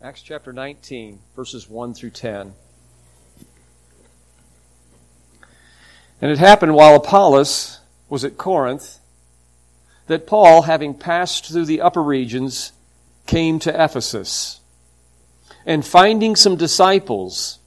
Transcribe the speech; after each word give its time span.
Acts 0.00 0.22
chapter 0.22 0.52
19, 0.52 1.18
verses 1.34 1.68
1 1.68 1.92
through 1.92 2.10
10. 2.10 2.54
And 6.22 6.30
it 6.30 6.38
happened 6.38 6.76
while 6.76 6.94
Apollos 6.94 7.80
was 8.08 8.22
at 8.22 8.38
Corinth 8.38 9.00
that 10.06 10.24
Paul, 10.24 10.62
having 10.62 10.94
passed 10.94 11.46
through 11.46 11.64
the 11.64 11.80
upper 11.80 12.00
regions, 12.00 12.70
came 13.26 13.58
to 13.58 13.84
Ephesus. 13.84 14.60
And 15.66 15.84
finding 15.84 16.36
some 16.36 16.54
disciples, 16.54 17.58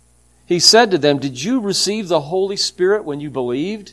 he 0.45 0.57
said 0.57 0.89
to 0.91 0.97
them, 0.97 1.19
Did 1.19 1.43
you 1.43 1.59
receive 1.59 2.07
the 2.07 2.21
Holy 2.21 2.55
Spirit 2.55 3.03
when 3.03 3.19
you 3.19 3.29
believed? 3.29 3.91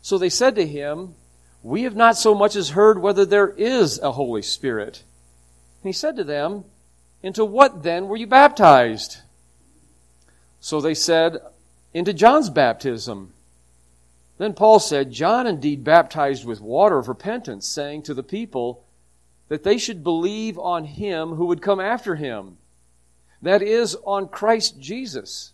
So 0.00 0.16
they 0.16 0.30
said 0.30 0.54
to 0.54 0.66
him, 0.66 1.16
We 1.64 1.82
have 1.82 1.96
not 1.96 2.16
so 2.16 2.36
much 2.36 2.54
as 2.54 2.70
heard 2.70 3.02
whether 3.02 3.26
there 3.26 3.48
is 3.48 3.98
a 3.98 4.12
Holy 4.12 4.42
Spirit. 4.42 5.02
And 5.82 5.88
he 5.88 5.92
said 5.92 6.14
to 6.14 6.22
them, 6.22 6.66
Into 7.22 7.44
what 7.44 7.82
then 7.82 8.08
were 8.08 8.16
you 8.16 8.26
baptized? 8.26 9.18
So 10.60 10.80
they 10.80 10.94
said, 10.94 11.38
Into 11.92 12.12
John's 12.12 12.50
baptism. 12.50 13.32
Then 14.38 14.54
Paul 14.54 14.78
said, 14.78 15.12
John 15.12 15.46
indeed 15.46 15.84
baptized 15.84 16.46
with 16.46 16.62
water 16.62 16.98
of 16.98 17.08
repentance, 17.08 17.66
saying 17.66 18.04
to 18.04 18.14
the 18.14 18.22
people 18.22 18.84
that 19.48 19.64
they 19.64 19.76
should 19.76 20.02
believe 20.02 20.58
on 20.58 20.84
him 20.84 21.30
who 21.30 21.46
would 21.46 21.60
come 21.60 21.80
after 21.80 22.14
him, 22.14 22.56
that 23.42 23.60
is, 23.62 23.96
on 24.04 24.28
Christ 24.28 24.80
Jesus. 24.80 25.52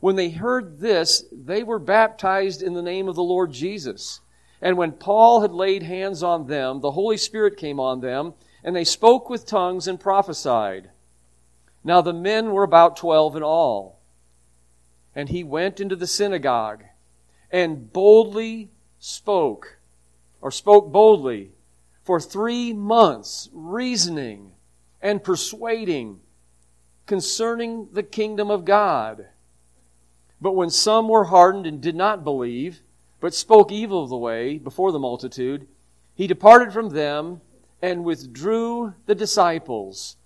When 0.00 0.16
they 0.16 0.30
heard 0.30 0.80
this, 0.80 1.24
they 1.30 1.62
were 1.62 1.78
baptized 1.78 2.62
in 2.62 2.72
the 2.72 2.82
name 2.82 3.08
of 3.08 3.16
the 3.16 3.22
Lord 3.22 3.52
Jesus. 3.52 4.20
And 4.62 4.76
when 4.76 4.92
Paul 4.92 5.42
had 5.42 5.52
laid 5.52 5.82
hands 5.82 6.22
on 6.22 6.46
them, 6.46 6.80
the 6.80 6.92
Holy 6.92 7.16
Spirit 7.16 7.56
came 7.56 7.80
on 7.80 8.00
them 8.00 8.34
and 8.62 8.74
they 8.74 8.84
spoke 8.84 9.30
with 9.30 9.46
tongues 9.46 9.88
and 9.88 9.98
prophesied. 9.98 10.90
Now 11.82 12.00
the 12.00 12.12
men 12.12 12.52
were 12.52 12.62
about 12.62 12.96
twelve 12.96 13.36
in 13.36 13.42
all. 13.42 14.00
And 15.14 15.28
he 15.28 15.42
went 15.42 15.80
into 15.80 15.96
the 15.96 16.06
synagogue 16.06 16.84
and 17.50 17.92
boldly 17.92 18.70
spoke, 18.98 19.78
or 20.40 20.50
spoke 20.50 20.92
boldly, 20.92 21.50
for 22.04 22.20
three 22.20 22.72
months, 22.72 23.48
reasoning 23.52 24.52
and 25.02 25.24
persuading 25.24 26.20
concerning 27.06 27.88
the 27.92 28.02
kingdom 28.02 28.50
of 28.50 28.64
God. 28.64 29.26
But 30.40 30.52
when 30.52 30.70
some 30.70 31.08
were 31.08 31.24
hardened 31.24 31.66
and 31.66 31.80
did 31.80 31.96
not 31.96 32.24
believe, 32.24 32.82
but 33.20 33.34
spoke 33.34 33.72
evil 33.72 34.04
of 34.04 34.10
the 34.10 34.16
way 34.16 34.58
before 34.58 34.92
the 34.92 34.98
multitude, 34.98 35.66
he 36.14 36.26
departed 36.26 36.72
from 36.72 36.90
them 36.90 37.40
and 37.82 38.04
withdrew 38.04 38.94
the 39.06 39.14
disciples, 39.14 40.16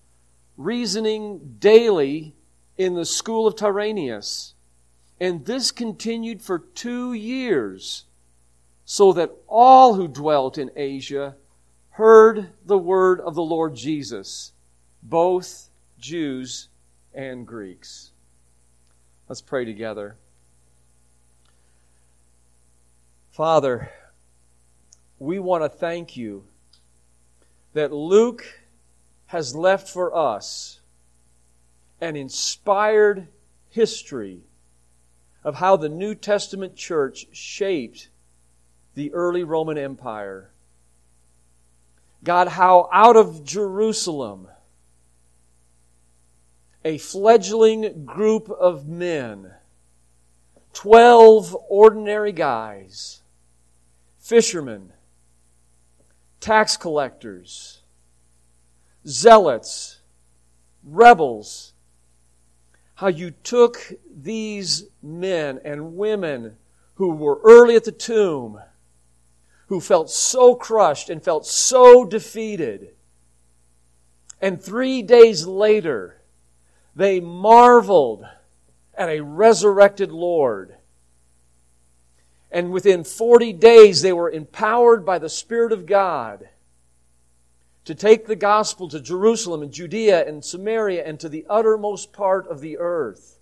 reasoning 0.56 1.56
daily 1.58 2.34
in 2.76 2.94
the 2.94 3.04
school 3.04 3.46
of 3.46 3.56
Tyrannus. 3.56 4.54
And 5.20 5.44
this 5.44 5.70
continued 5.70 6.42
for 6.42 6.58
two 6.58 7.12
years, 7.12 8.04
so 8.84 9.12
that 9.12 9.30
all 9.46 9.94
who 9.94 10.08
dwelt 10.08 10.58
in 10.58 10.70
Asia 10.76 11.36
heard 11.90 12.50
the 12.66 12.78
word 12.78 13.20
of 13.20 13.34
the 13.34 13.42
Lord 13.42 13.76
Jesus, 13.76 14.52
both 15.02 15.70
Jews 15.98 16.68
and 17.14 17.46
Greeks. 17.46 18.10
Let's 19.28 19.40
pray 19.40 19.64
together. 19.64 20.16
Father, 23.30 23.90
we 25.18 25.38
want 25.38 25.62
to 25.62 25.68
thank 25.68 26.16
you 26.16 26.44
that 27.74 27.92
Luke 27.92 28.44
has 29.26 29.54
left 29.54 29.88
for 29.88 30.16
us 30.16 30.80
an 32.00 32.16
inspired 32.16 33.28
history 33.68 34.40
of 35.42 35.56
how 35.56 35.76
the 35.76 35.88
New 35.88 36.14
Testament 36.14 36.76
church 36.76 37.26
shaped 37.32 38.08
the 38.94 39.12
early 39.12 39.44
Roman 39.44 39.76
Empire. 39.76 40.50
God, 42.22 42.48
how 42.48 42.88
out 42.92 43.16
of 43.16 43.44
Jerusalem, 43.44 44.48
a 46.84 46.96
fledgling 46.98 48.04
group 48.04 48.48
of 48.48 48.86
men, 48.86 49.52
12 50.72 51.56
ordinary 51.68 52.32
guys, 52.32 53.22
fishermen, 54.18 54.93
tax 56.44 56.76
collectors, 56.76 57.80
zealots, 59.06 60.00
rebels, 60.84 61.72
how 62.96 63.06
you 63.06 63.30
took 63.30 63.78
these 64.14 64.84
men 65.02 65.58
and 65.64 65.96
women 65.96 66.54
who 66.96 67.08
were 67.08 67.40
early 67.44 67.76
at 67.76 67.84
the 67.84 67.90
tomb, 67.90 68.60
who 69.68 69.80
felt 69.80 70.10
so 70.10 70.54
crushed 70.54 71.08
and 71.08 71.24
felt 71.24 71.46
so 71.46 72.04
defeated, 72.04 72.90
and 74.38 74.62
three 74.62 75.00
days 75.00 75.46
later, 75.46 76.20
they 76.94 77.20
marveled 77.20 78.22
at 78.94 79.08
a 79.08 79.20
resurrected 79.20 80.12
Lord 80.12 80.74
and 82.54 82.70
within 82.70 83.02
40 83.02 83.52
days, 83.54 84.00
they 84.00 84.12
were 84.12 84.30
empowered 84.30 85.04
by 85.04 85.18
the 85.18 85.28
Spirit 85.28 85.72
of 85.72 85.86
God 85.86 86.48
to 87.84 87.96
take 87.96 88.26
the 88.26 88.36
gospel 88.36 88.88
to 88.90 89.00
Jerusalem 89.00 89.60
and 89.60 89.72
Judea 89.72 90.24
and 90.24 90.42
Samaria 90.42 91.04
and 91.04 91.18
to 91.18 91.28
the 91.28 91.44
uttermost 91.50 92.12
part 92.12 92.46
of 92.46 92.60
the 92.60 92.78
earth. 92.78 93.40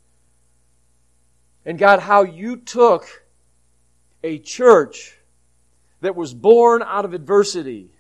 And 1.66 1.78
God, 1.78 2.00
how 2.00 2.22
you 2.22 2.56
took 2.56 3.26
a 4.24 4.38
church 4.38 5.18
that 6.00 6.16
was 6.16 6.32
born 6.32 6.82
out 6.82 7.04
of 7.04 7.12
adversity 7.12 7.90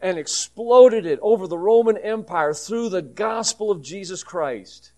and 0.00 0.16
exploded 0.16 1.04
it 1.04 1.18
over 1.20 1.46
the 1.46 1.58
Roman 1.58 1.98
Empire 1.98 2.54
through 2.54 2.88
the 2.88 3.02
gospel 3.02 3.70
of 3.70 3.82
Jesus 3.82 4.24
Christ. 4.24 4.92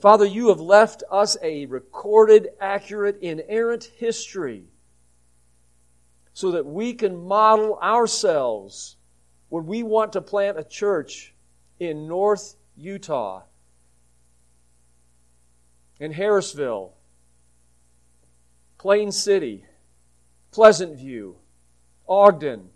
Father, 0.00 0.24
you 0.24 0.48
have 0.48 0.60
left 0.60 1.02
us 1.10 1.36
a 1.42 1.66
recorded, 1.66 2.48
accurate, 2.58 3.18
inerrant 3.20 3.84
history 3.98 4.64
so 6.32 6.52
that 6.52 6.64
we 6.64 6.94
can 6.94 7.26
model 7.26 7.78
ourselves 7.82 8.96
when 9.50 9.66
we 9.66 9.82
want 9.82 10.14
to 10.14 10.22
plant 10.22 10.58
a 10.58 10.64
church 10.64 11.34
in 11.78 12.08
North 12.08 12.56
Utah, 12.76 13.42
in 15.98 16.14
Harrisville, 16.14 16.92
Plain 18.78 19.12
City, 19.12 19.66
Pleasant 20.50 20.96
View, 20.96 21.36
Ogden. 22.08 22.70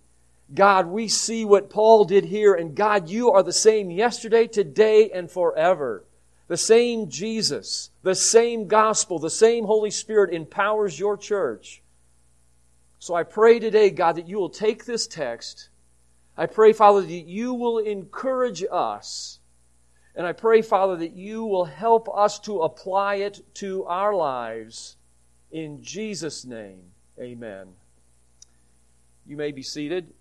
God, 0.53 0.89
we 0.89 1.09
see 1.09 1.47
what 1.47 1.71
Paul 1.71 2.05
did 2.05 2.27
here, 2.27 2.53
and 2.53 2.75
God, 2.75 3.09
you 3.09 3.33
are 3.33 3.43
the 3.43 3.53
same 3.53 3.91
yesterday, 3.91 4.47
today, 4.47 5.11
and 5.11 5.31
forever. 5.31 6.05
The 6.47 6.57
same 6.57 7.09
Jesus, 7.09 7.91
the 8.03 8.15
same 8.15 8.69
gospel, 8.69 9.19
the 9.19 9.31
same 9.31 9.65
Holy 9.65 9.91
Spirit 9.91 10.35
empowers 10.35 10.99
your 10.99 11.17
church. 11.17 11.83
So 12.99 13.15
I 13.15 13.23
pray 13.23 13.59
today, 13.59 13.91
God, 13.91 14.17
that 14.17 14.29
you 14.29 14.39
will 14.39 14.51
take 14.51 14.85
this 14.85 15.07
text. 15.07 15.69
I 16.37 16.47
pray, 16.47 16.73
Father, 16.73 17.01
that 17.01 17.09
you 17.09 17.55
will 17.55 17.79
encourage 17.79 18.65
us. 18.71 19.39
And 20.15 20.27
I 20.27 20.33
pray, 20.33 20.63
Father, 20.63 20.97
that 20.97 21.15
you 21.15 21.45
will 21.45 21.65
help 21.65 22.09
us 22.15 22.39
to 22.41 22.63
apply 22.63 23.17
it 23.17 23.43
to 23.55 23.85
our 23.85 24.15
lives. 24.15 24.97
In 25.51 25.83
Jesus' 25.83 26.45
name, 26.45 26.81
amen. 27.19 27.69
You 29.27 29.37
may 29.37 29.51
be 29.51 29.63
seated. 29.63 30.13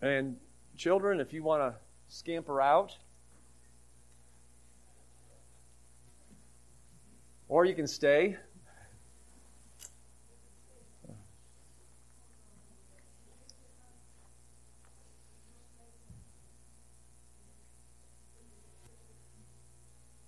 And 0.00 0.36
children, 0.76 1.20
if 1.20 1.32
you 1.32 1.42
want 1.42 1.62
to 1.62 1.78
scamper 2.08 2.60
out, 2.60 2.96
Or 7.48 7.64
you 7.64 7.74
can 7.74 7.86
stay. 7.86 8.36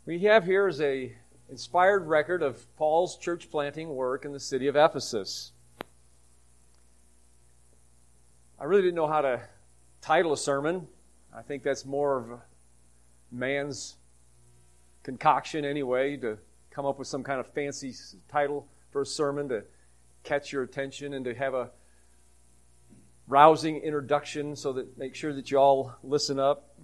We 0.05 0.21
have 0.21 0.45
here 0.45 0.69
is 0.69 0.81
a 0.81 1.13
inspired 1.49 2.07
record 2.07 2.41
of 2.43 2.65
Paul's 2.77 3.17
church 3.17 3.51
planting 3.51 3.89
work 3.89 4.25
in 4.25 4.33
the 4.33 4.39
city 4.39 4.69
of 4.69 4.77
Ephesus. 4.77 5.51
I 8.61 8.65
really 8.65 8.83
didn't 8.83 8.95
know 8.95 9.09
how 9.09 9.21
to 9.21 9.41
title 10.01 10.33
a 10.33 10.37
sermon. 10.37 10.87
I 11.35 11.43
think 11.43 11.65
that's 11.65 11.85
more 11.85 12.19
of 12.19 12.41
man's 13.33 13.97
concoction 15.03 15.65
anyway 15.65 16.17
to 16.19 16.39
come 16.77 16.85
up 16.85 16.99
with 16.99 17.09
some 17.09 17.25
kind 17.25 17.41
of 17.41 17.47
fancy 17.47 17.95
title 18.29 18.69
for 18.91 19.01
a 19.01 19.07
sermon 19.07 19.49
to 19.49 19.65
catch 20.25 20.53
your 20.53 20.63
attention 20.63 21.15
and 21.15 21.25
to 21.25 21.35
have 21.35 21.55
a 21.55 21.71
rousing 23.29 23.79
introduction 23.79 24.55
so 24.55 24.75
that 24.75 24.99
make 24.99 25.15
sure 25.15 25.33
that 25.33 25.51
you 25.51 25.57
all 25.57 25.95
listen 26.05 26.39
up. 26.39 26.77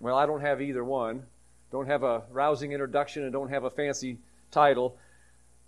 Well, 0.00 0.16
I 0.16 0.24
don't 0.24 0.40
have 0.40 0.62
either 0.62 0.82
one. 0.82 1.24
Don't 1.70 1.86
have 1.86 2.04
a 2.04 2.22
rousing 2.30 2.72
introduction 2.72 3.24
and 3.24 3.34
don't 3.34 3.50
have 3.50 3.64
a 3.64 3.70
fancy 3.70 4.16
title. 4.50 4.96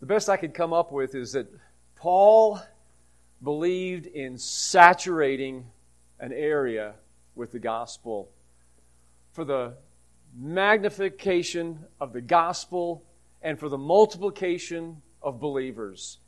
The 0.01 0.07
best 0.07 0.31
I 0.31 0.39
could 0.39 0.55
come 0.55 0.73
up 0.73 0.91
with 0.91 1.15
is 1.15 1.33
that 1.33 1.47
Paul 1.97 2.59
believed 3.43 4.07
in 4.07 4.39
saturating 4.39 5.67
an 6.19 6.33
area 6.33 6.95
with 7.35 7.53
the 7.53 7.59
gospel 7.59 8.31
for 9.33 9.45
the 9.45 9.75
magnification 10.35 11.81
of 12.01 12.15
the 12.15 12.23
gospel 12.23 13.03
and 13.43 13.59
for 13.59 13.69
the 13.69 13.79
multiplication 13.79 15.03
of 15.23 15.41
believers. 15.41 16.19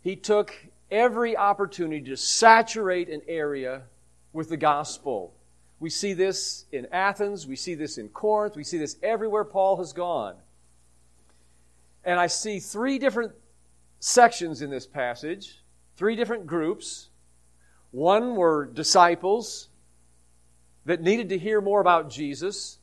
He 0.00 0.16
took 0.16 0.54
every 0.90 1.36
opportunity 1.36 2.02
to 2.10 2.16
saturate 2.16 3.08
an 3.08 3.22
area 3.28 3.82
with 4.32 4.48
the 4.48 4.56
gospel. 4.56 5.34
We 5.78 5.90
see 5.90 6.12
this 6.12 6.66
in 6.72 6.86
Athens, 6.92 7.46
we 7.46 7.56
see 7.56 7.74
this 7.74 7.98
in 7.98 8.08
Corinth, 8.08 8.56
we 8.56 8.64
see 8.64 8.78
this 8.78 8.96
everywhere 9.02 9.44
Paul 9.44 9.76
has 9.78 9.92
gone. 9.92 10.34
And 12.04 12.18
I 12.18 12.26
see 12.26 12.60
three 12.60 12.98
different 12.98 13.32
sections 13.98 14.62
in 14.62 14.70
this 14.70 14.86
passage, 14.86 15.62
three 15.96 16.16
different 16.16 16.46
groups. 16.46 17.08
One 17.90 18.36
were 18.36 18.66
disciples 18.66 19.68
that 20.86 21.02
needed 21.02 21.28
to 21.28 21.38
hear 21.38 21.60
more 21.60 21.80
about 21.80 22.10
Jesus. 22.10 22.78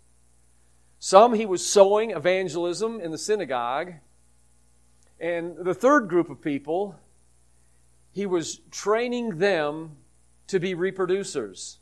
Some 1.00 1.34
he 1.34 1.46
was 1.46 1.66
sowing 1.66 2.12
evangelism 2.12 3.00
in 3.00 3.12
the 3.12 3.18
synagogue. 3.18 3.94
And 5.20 5.58
the 5.58 5.74
third 5.74 6.10
group 6.10 6.30
of 6.30 6.42
people, 6.42 6.96
he 8.12 8.26
was 8.26 8.62
training 8.72 9.38
them 9.38 9.98
to 10.48 10.60
be 10.60 10.76
reproducers. 10.76 11.78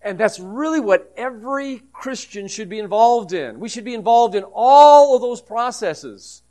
And 0.00 0.18
that's 0.18 0.38
really 0.38 0.80
what 0.80 1.12
every 1.16 1.82
Christian 1.92 2.46
should 2.46 2.68
be 2.68 2.78
involved 2.78 3.32
in. 3.32 3.58
We 3.58 3.70
should 3.70 3.84
be 3.84 3.94
involved 3.94 4.34
in 4.34 4.44
all 4.52 5.16
of 5.16 5.22
those 5.22 5.40
processes. 5.40 6.42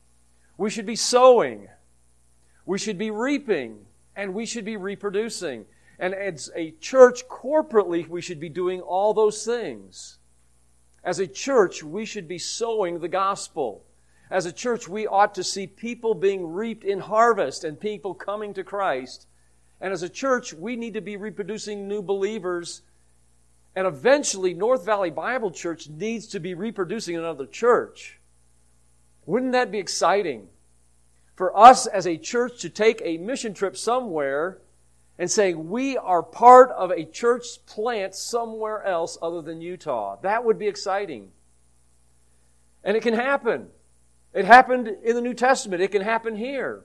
We 0.57 0.71
should 0.71 0.87
be 0.87 0.95
sowing. 0.95 1.67
We 2.65 2.79
should 2.79 2.97
be 2.97 3.11
reaping. 3.11 3.85
And 4.15 4.33
we 4.33 4.47
should 4.47 4.65
be 4.65 4.77
reproducing. 4.77 5.65
And 5.99 6.15
as 6.15 6.51
a 6.55 6.71
church, 6.71 7.27
corporately, 7.27 8.07
we 8.07 8.21
should 8.21 8.39
be 8.39 8.49
doing 8.49 8.81
all 8.81 9.13
those 9.13 9.45
things. 9.45 10.17
As 11.03 11.19
a 11.19 11.27
church, 11.27 11.83
we 11.83 12.05
should 12.05 12.27
be 12.27 12.37
sowing 12.37 12.99
the 12.99 13.09
gospel. 13.09 13.83
As 14.29 14.45
a 14.45 14.51
church, 14.51 14.87
we 14.87 15.05
ought 15.05 15.35
to 15.35 15.43
see 15.43 15.67
people 15.67 16.15
being 16.15 16.53
reaped 16.53 16.83
in 16.83 16.99
harvest 16.99 17.63
and 17.63 17.79
people 17.79 18.13
coming 18.13 18.53
to 18.53 18.63
Christ. 18.63 19.27
And 19.81 19.91
as 19.91 20.01
a 20.01 20.09
church, 20.09 20.53
we 20.53 20.75
need 20.75 20.93
to 20.93 21.01
be 21.01 21.17
reproducing 21.17 21.87
new 21.87 22.01
believers 22.01 22.83
and 23.75 23.87
eventually, 23.87 24.53
North 24.53 24.85
Valley 24.85 25.09
Bible 25.09 25.51
Church 25.51 25.89
needs 25.89 26.27
to 26.27 26.39
be 26.39 26.53
reproducing 26.53 27.17
another 27.17 27.47
church. 27.47 28.19
Wouldn't 29.25 29.53
that 29.53 29.71
be 29.71 29.79
exciting? 29.79 30.49
For 31.35 31.57
us 31.57 31.87
as 31.87 32.05
a 32.05 32.17
church 32.17 32.61
to 32.61 32.69
take 32.69 33.01
a 33.03 33.17
mission 33.17 33.53
trip 33.53 33.75
somewhere 33.75 34.59
and 35.17 35.29
saying 35.29 35.69
we 35.69 35.97
are 35.97 36.23
part 36.23 36.71
of 36.71 36.91
a 36.91 37.05
church 37.05 37.45
plant 37.65 38.15
somewhere 38.15 38.83
else 38.83 39.17
other 39.21 39.41
than 39.41 39.61
Utah. 39.61 40.17
That 40.21 40.43
would 40.43 40.57
be 40.57 40.67
exciting. 40.67 41.31
And 42.83 42.97
it 42.97 43.03
can 43.03 43.13
happen. 43.13 43.67
It 44.33 44.45
happened 44.45 44.87
in 45.03 45.15
the 45.15 45.21
New 45.21 45.33
Testament. 45.33 45.81
It 45.81 45.91
can 45.91 46.01
happen 46.01 46.35
here. 46.35 46.83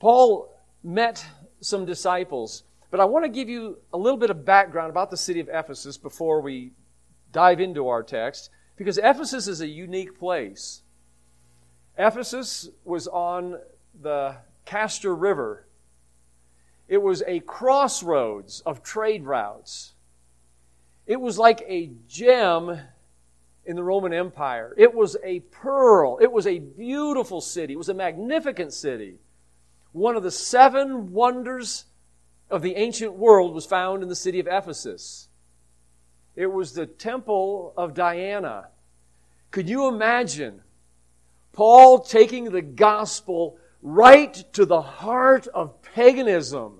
Paul 0.00 0.52
met 0.82 1.24
some 1.60 1.84
disciples. 1.84 2.64
But 2.90 3.00
I 3.00 3.04
want 3.04 3.24
to 3.24 3.30
give 3.30 3.48
you 3.48 3.78
a 3.92 3.98
little 3.98 4.18
bit 4.18 4.30
of 4.30 4.44
background 4.44 4.90
about 4.90 5.10
the 5.10 5.16
city 5.16 5.38
of 5.40 5.48
Ephesus 5.48 5.96
before 5.96 6.40
we 6.40 6.72
dive 7.32 7.60
into 7.60 7.86
our 7.86 8.02
text, 8.02 8.50
because 8.76 8.98
Ephesus 8.98 9.46
is 9.46 9.60
a 9.60 9.68
unique 9.68 10.18
place. 10.18 10.82
Ephesus 11.96 12.68
was 12.84 13.06
on 13.06 13.60
the 14.02 14.36
Cayster 14.66 15.14
River. 15.14 15.66
It 16.90 17.00
was 17.00 17.22
a 17.24 17.38
crossroads 17.38 18.62
of 18.66 18.82
trade 18.82 19.24
routes. 19.24 19.94
It 21.06 21.20
was 21.20 21.38
like 21.38 21.62
a 21.68 21.92
gem 22.08 22.80
in 23.64 23.76
the 23.76 23.84
Roman 23.84 24.12
Empire. 24.12 24.74
It 24.76 24.92
was 24.92 25.16
a 25.22 25.38
pearl. 25.38 26.18
It 26.20 26.32
was 26.32 26.48
a 26.48 26.58
beautiful 26.58 27.40
city. 27.40 27.74
It 27.74 27.78
was 27.78 27.90
a 27.90 27.94
magnificent 27.94 28.72
city. 28.72 29.20
One 29.92 30.16
of 30.16 30.24
the 30.24 30.32
seven 30.32 31.12
wonders 31.12 31.84
of 32.50 32.60
the 32.60 32.74
ancient 32.74 33.12
world 33.12 33.54
was 33.54 33.66
found 33.66 34.02
in 34.02 34.08
the 34.08 34.16
city 34.16 34.40
of 34.40 34.48
Ephesus. 34.48 35.28
It 36.34 36.48
was 36.48 36.72
the 36.72 36.86
temple 36.86 37.72
of 37.76 37.94
Diana. 37.94 38.66
Could 39.52 39.68
you 39.68 39.86
imagine 39.86 40.60
Paul 41.52 42.00
taking 42.00 42.46
the 42.46 42.62
gospel 42.62 43.58
right 43.80 44.34
to 44.54 44.66
the 44.66 44.82
heart 44.82 45.46
of 45.46 45.80
paganism? 45.82 46.79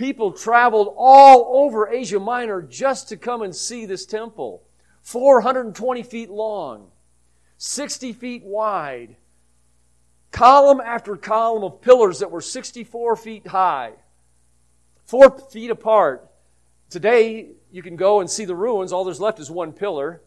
People 0.00 0.32
traveled 0.32 0.94
all 0.96 1.62
over 1.62 1.86
Asia 1.90 2.18
Minor 2.18 2.62
just 2.62 3.10
to 3.10 3.18
come 3.18 3.42
and 3.42 3.54
see 3.54 3.84
this 3.84 4.06
temple. 4.06 4.62
420 5.02 6.02
feet 6.04 6.30
long, 6.30 6.86
60 7.58 8.14
feet 8.14 8.42
wide, 8.42 9.16
column 10.30 10.80
after 10.80 11.16
column 11.16 11.64
of 11.64 11.82
pillars 11.82 12.20
that 12.20 12.30
were 12.30 12.40
64 12.40 13.14
feet 13.16 13.46
high 13.48 13.92
four 15.04 15.38
feet 15.50 15.70
apart. 15.70 16.30
Today, 16.88 17.48
you 17.70 17.82
can 17.82 17.96
go 17.96 18.20
and 18.20 18.30
see 18.30 18.46
the 18.46 18.54
ruins. 18.54 18.94
All 18.94 19.04
there's 19.04 19.20
left 19.20 19.38
is 19.38 19.50
one 19.50 19.72
pillar. 19.72 20.22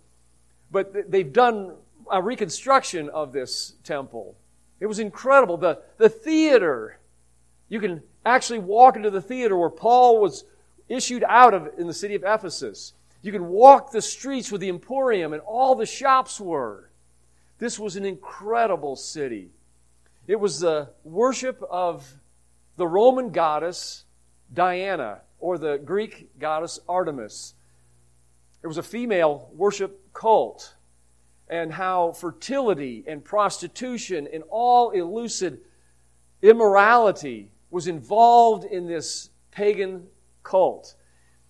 But 0.69 1.09
they've 1.09 1.33
done 1.33 1.77
a 2.11 2.21
reconstruction 2.21 3.09
of 3.09 3.33
this 3.33 3.73
temple. 3.83 4.35
It 4.79 4.85
was 4.85 4.99
incredible. 4.99 5.57
The, 5.57 5.81
the 5.97 6.09
theater, 6.09 6.99
you 7.69 7.79
can 7.79 8.03
actually 8.25 8.59
walk 8.59 8.95
into 8.95 9.09
the 9.09 9.21
theater 9.21 9.57
where 9.57 9.69
Paul 9.69 10.21
was 10.21 10.45
issued 10.89 11.23
out 11.27 11.53
of 11.53 11.69
in 11.77 11.87
the 11.87 11.93
city 11.93 12.15
of 12.15 12.23
Ephesus. 12.23 12.93
You 13.21 13.31
could 13.31 13.41
walk 13.41 13.91
the 13.91 14.01
streets 14.01 14.51
where 14.51 14.59
the 14.59 14.69
Emporium 14.69 15.33
and 15.33 15.41
all 15.41 15.75
the 15.75 15.85
shops 15.85 16.39
were. 16.39 16.89
This 17.59 17.79
was 17.79 17.95
an 17.95 18.05
incredible 18.05 18.95
city. 18.95 19.51
It 20.27 20.39
was 20.39 20.59
the 20.59 20.89
worship 21.03 21.63
of 21.69 22.05
the 22.75 22.87
Roman 22.87 23.29
goddess 23.29 24.05
Diana, 24.53 25.21
or 25.39 25.57
the 25.57 25.77
Greek 25.77 26.37
goddess 26.39 26.79
Artemis. 26.87 27.55
It 28.61 28.67
was 28.67 28.77
a 28.77 28.83
female 28.83 29.49
worship 29.53 30.13
cult, 30.13 30.75
and 31.49 31.73
how 31.73 32.11
fertility 32.11 33.03
and 33.07 33.23
prostitution 33.23 34.27
and 34.31 34.43
all 34.49 34.91
illicit 34.91 35.65
immorality 36.41 37.49
was 37.73 37.87
involved 37.87 38.65
in 38.65 38.85
this 38.85 39.31
pagan 39.49 40.05
cult. 40.43 40.93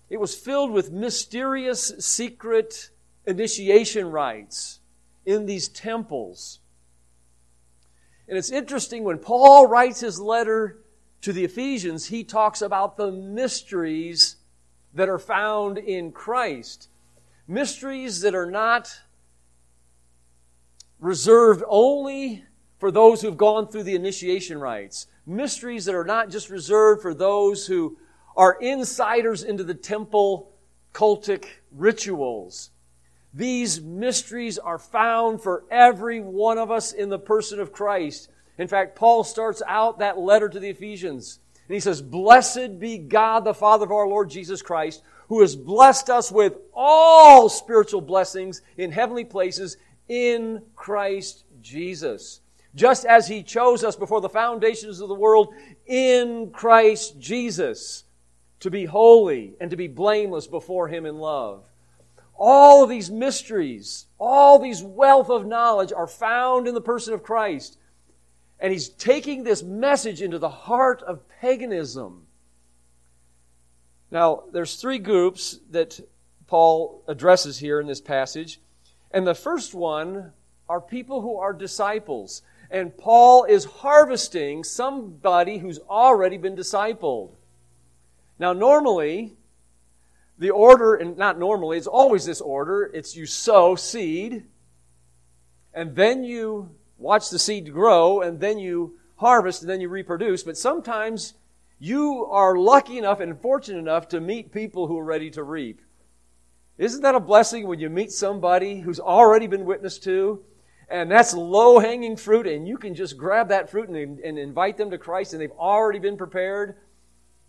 It 0.08 0.18
was 0.18 0.34
filled 0.34 0.70
with 0.70 0.90
mysterious, 0.90 1.92
secret 1.98 2.88
initiation 3.26 4.10
rites 4.10 4.80
in 5.26 5.44
these 5.44 5.68
temples. 5.68 6.60
And 8.26 8.38
it's 8.38 8.50
interesting 8.50 9.04
when 9.04 9.18
Paul 9.18 9.66
writes 9.66 10.00
his 10.00 10.18
letter 10.18 10.78
to 11.20 11.32
the 11.34 11.44
Ephesians, 11.44 12.06
he 12.06 12.24
talks 12.24 12.62
about 12.62 12.96
the 12.96 13.12
mysteries 13.12 14.36
that 14.94 15.10
are 15.10 15.18
found 15.18 15.76
in 15.76 16.10
Christ. 16.10 16.88
Mysteries 17.46 18.22
that 18.22 18.34
are 18.34 18.50
not 18.50 18.88
reserved 21.00 21.62
only 21.68 22.44
for 22.84 22.90
those 22.90 23.22
who've 23.22 23.38
gone 23.38 23.66
through 23.66 23.82
the 23.82 23.94
initiation 23.94 24.60
rites. 24.60 25.06
Mysteries 25.24 25.86
that 25.86 25.94
are 25.94 26.04
not 26.04 26.28
just 26.28 26.50
reserved 26.50 27.00
for 27.00 27.14
those 27.14 27.66
who 27.66 27.96
are 28.36 28.58
insiders 28.60 29.42
into 29.42 29.64
the 29.64 29.72
temple 29.72 30.52
cultic 30.92 31.46
rituals. 31.72 32.72
These 33.32 33.80
mysteries 33.80 34.58
are 34.58 34.76
found 34.76 35.40
for 35.40 35.64
every 35.70 36.20
one 36.20 36.58
of 36.58 36.70
us 36.70 36.92
in 36.92 37.08
the 37.08 37.18
person 37.18 37.58
of 37.58 37.72
Christ. 37.72 38.28
In 38.58 38.68
fact, 38.68 38.96
Paul 38.96 39.24
starts 39.24 39.62
out 39.66 40.00
that 40.00 40.18
letter 40.18 40.50
to 40.50 40.60
the 40.60 40.68
Ephesians. 40.68 41.38
And 41.66 41.72
he 41.72 41.80
says, 41.80 42.02
Blessed 42.02 42.78
be 42.78 42.98
God, 42.98 43.44
the 43.46 43.54
Father 43.54 43.86
of 43.86 43.92
our 43.92 44.06
Lord 44.06 44.28
Jesus 44.28 44.60
Christ, 44.60 45.02
who 45.28 45.40
has 45.40 45.56
blessed 45.56 46.10
us 46.10 46.30
with 46.30 46.58
all 46.74 47.48
spiritual 47.48 48.02
blessings 48.02 48.60
in 48.76 48.92
heavenly 48.92 49.24
places 49.24 49.78
in 50.06 50.60
Christ 50.76 51.44
Jesus. 51.62 52.42
Just 52.74 53.04
as 53.04 53.28
he 53.28 53.42
chose 53.42 53.84
us 53.84 53.96
before 53.96 54.20
the 54.20 54.28
foundations 54.28 55.00
of 55.00 55.08
the 55.08 55.14
world 55.14 55.54
in 55.86 56.50
Christ 56.50 57.18
Jesus 57.20 58.04
to 58.60 58.70
be 58.70 58.86
holy 58.86 59.54
and 59.60 59.70
to 59.70 59.76
be 59.76 59.88
blameless 59.88 60.46
before 60.46 60.88
him 60.88 61.06
in 61.06 61.18
love. 61.18 61.70
All 62.36 62.82
of 62.82 62.88
these 62.88 63.10
mysteries, 63.10 64.06
all 64.18 64.58
these 64.58 64.82
wealth 64.82 65.30
of 65.30 65.46
knowledge 65.46 65.92
are 65.92 66.06
found 66.06 66.66
in 66.66 66.74
the 66.74 66.80
person 66.80 67.14
of 67.14 67.22
Christ. 67.22 67.78
And 68.58 68.72
he's 68.72 68.88
taking 68.88 69.44
this 69.44 69.62
message 69.62 70.22
into 70.22 70.38
the 70.38 70.48
heart 70.48 71.02
of 71.02 71.28
paganism. 71.28 72.26
Now, 74.10 74.44
there's 74.52 74.76
three 74.76 74.98
groups 74.98 75.60
that 75.70 76.00
Paul 76.46 77.04
addresses 77.06 77.58
here 77.58 77.80
in 77.80 77.86
this 77.86 78.00
passage. 78.00 78.60
And 79.10 79.26
the 79.26 79.34
first 79.34 79.74
one 79.74 80.32
are 80.68 80.80
people 80.80 81.20
who 81.20 81.36
are 81.36 81.52
disciples. 81.52 82.42
And 82.74 82.98
Paul 82.98 83.44
is 83.44 83.66
harvesting 83.66 84.64
somebody 84.64 85.58
who's 85.58 85.78
already 85.78 86.38
been 86.38 86.56
discipled. 86.56 87.30
Now, 88.36 88.52
normally, 88.52 89.36
the 90.40 90.50
order, 90.50 90.96
and 90.96 91.16
not 91.16 91.38
normally, 91.38 91.78
it's 91.78 91.86
always 91.86 92.24
this 92.24 92.40
order 92.40 92.90
it's 92.92 93.14
you 93.14 93.26
sow 93.26 93.76
seed, 93.76 94.46
and 95.72 95.94
then 95.94 96.24
you 96.24 96.74
watch 96.98 97.30
the 97.30 97.38
seed 97.38 97.72
grow, 97.72 98.20
and 98.20 98.40
then 98.40 98.58
you 98.58 98.98
harvest, 99.18 99.62
and 99.62 99.70
then 99.70 99.80
you 99.80 99.88
reproduce. 99.88 100.42
But 100.42 100.58
sometimes 100.58 101.34
you 101.78 102.26
are 102.26 102.58
lucky 102.58 102.98
enough 102.98 103.20
and 103.20 103.40
fortunate 103.40 103.78
enough 103.78 104.08
to 104.08 104.20
meet 104.20 104.50
people 104.50 104.88
who 104.88 104.98
are 104.98 105.04
ready 105.04 105.30
to 105.30 105.44
reap. 105.44 105.80
Isn't 106.76 107.02
that 107.02 107.14
a 107.14 107.20
blessing 107.20 107.68
when 107.68 107.78
you 107.78 107.88
meet 107.88 108.10
somebody 108.10 108.80
who's 108.80 108.98
already 108.98 109.46
been 109.46 109.64
witnessed 109.64 110.02
to? 110.02 110.44
And 110.88 111.10
that's 111.10 111.34
low 111.34 111.78
hanging 111.78 112.16
fruit, 112.16 112.46
and 112.46 112.68
you 112.68 112.76
can 112.76 112.94
just 112.94 113.16
grab 113.16 113.48
that 113.48 113.70
fruit 113.70 113.88
and, 113.88 114.18
and 114.18 114.38
invite 114.38 114.76
them 114.76 114.90
to 114.90 114.98
Christ, 114.98 115.32
and 115.32 115.40
they've 115.40 115.50
already 115.52 115.98
been 115.98 116.16
prepared. 116.16 116.76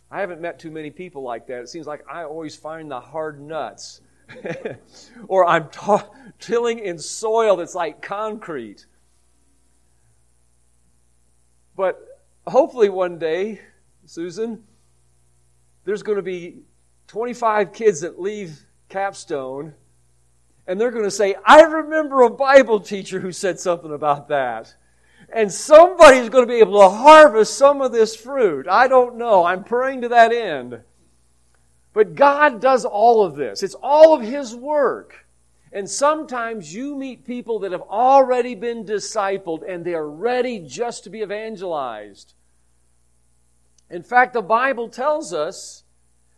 I 0.09 0.21
haven't 0.21 0.41
met 0.41 0.59
too 0.59 0.71
many 0.71 0.89
people 0.89 1.23
like 1.23 1.47
that. 1.47 1.61
It 1.61 1.69
seems 1.69 1.87
like 1.87 2.05
I 2.09 2.23
always 2.23 2.55
find 2.55 2.89
the 2.89 2.99
hard 2.99 3.41
nuts. 3.41 4.01
or 5.27 5.45
I'm 5.45 5.69
t- 5.69 5.97
tilling 6.39 6.79
in 6.79 6.97
soil 6.97 7.57
that's 7.57 7.75
like 7.75 8.01
concrete. 8.01 8.85
But 11.75 11.99
hopefully 12.47 12.89
one 12.89 13.19
day, 13.19 13.61
Susan, 14.05 14.63
there's 15.83 16.03
going 16.03 16.17
to 16.17 16.23
be 16.23 16.59
25 17.07 17.73
kids 17.73 18.01
that 18.01 18.19
leave 18.19 18.65
Capstone 18.89 19.73
and 20.67 20.79
they're 20.79 20.91
going 20.91 21.03
to 21.03 21.11
say, 21.11 21.35
I 21.45 21.61
remember 21.61 22.21
a 22.21 22.29
Bible 22.29 22.79
teacher 22.79 23.19
who 23.19 23.31
said 23.31 23.59
something 23.59 23.93
about 23.93 24.29
that. 24.29 24.75
And 25.33 25.51
somebody's 25.51 26.29
going 26.29 26.47
to 26.47 26.53
be 26.53 26.59
able 26.59 26.79
to 26.79 26.89
harvest 26.89 27.57
some 27.57 27.81
of 27.81 27.91
this 27.91 28.15
fruit. 28.15 28.67
I 28.67 28.87
don't 28.87 29.17
know. 29.17 29.43
I'm 29.43 29.63
praying 29.63 30.01
to 30.01 30.09
that 30.09 30.31
end. 30.31 30.81
But 31.93 32.15
God 32.15 32.59
does 32.59 32.83
all 32.85 33.23
of 33.23 33.35
this. 33.35 33.63
It's 33.63 33.75
all 33.75 34.13
of 34.13 34.21
His 34.21 34.55
work. 34.55 35.25
And 35.71 35.89
sometimes 35.89 36.73
you 36.73 36.95
meet 36.95 37.25
people 37.25 37.59
that 37.59 37.71
have 37.71 37.81
already 37.81 38.55
been 38.55 38.85
discipled 38.85 39.61
and 39.67 39.83
they 39.83 39.93
are 39.93 40.09
ready 40.09 40.59
just 40.59 41.03
to 41.03 41.09
be 41.09 41.21
evangelized. 41.21 42.33
In 43.89 44.03
fact, 44.03 44.33
the 44.33 44.41
Bible 44.41 44.89
tells 44.89 45.33
us 45.33 45.84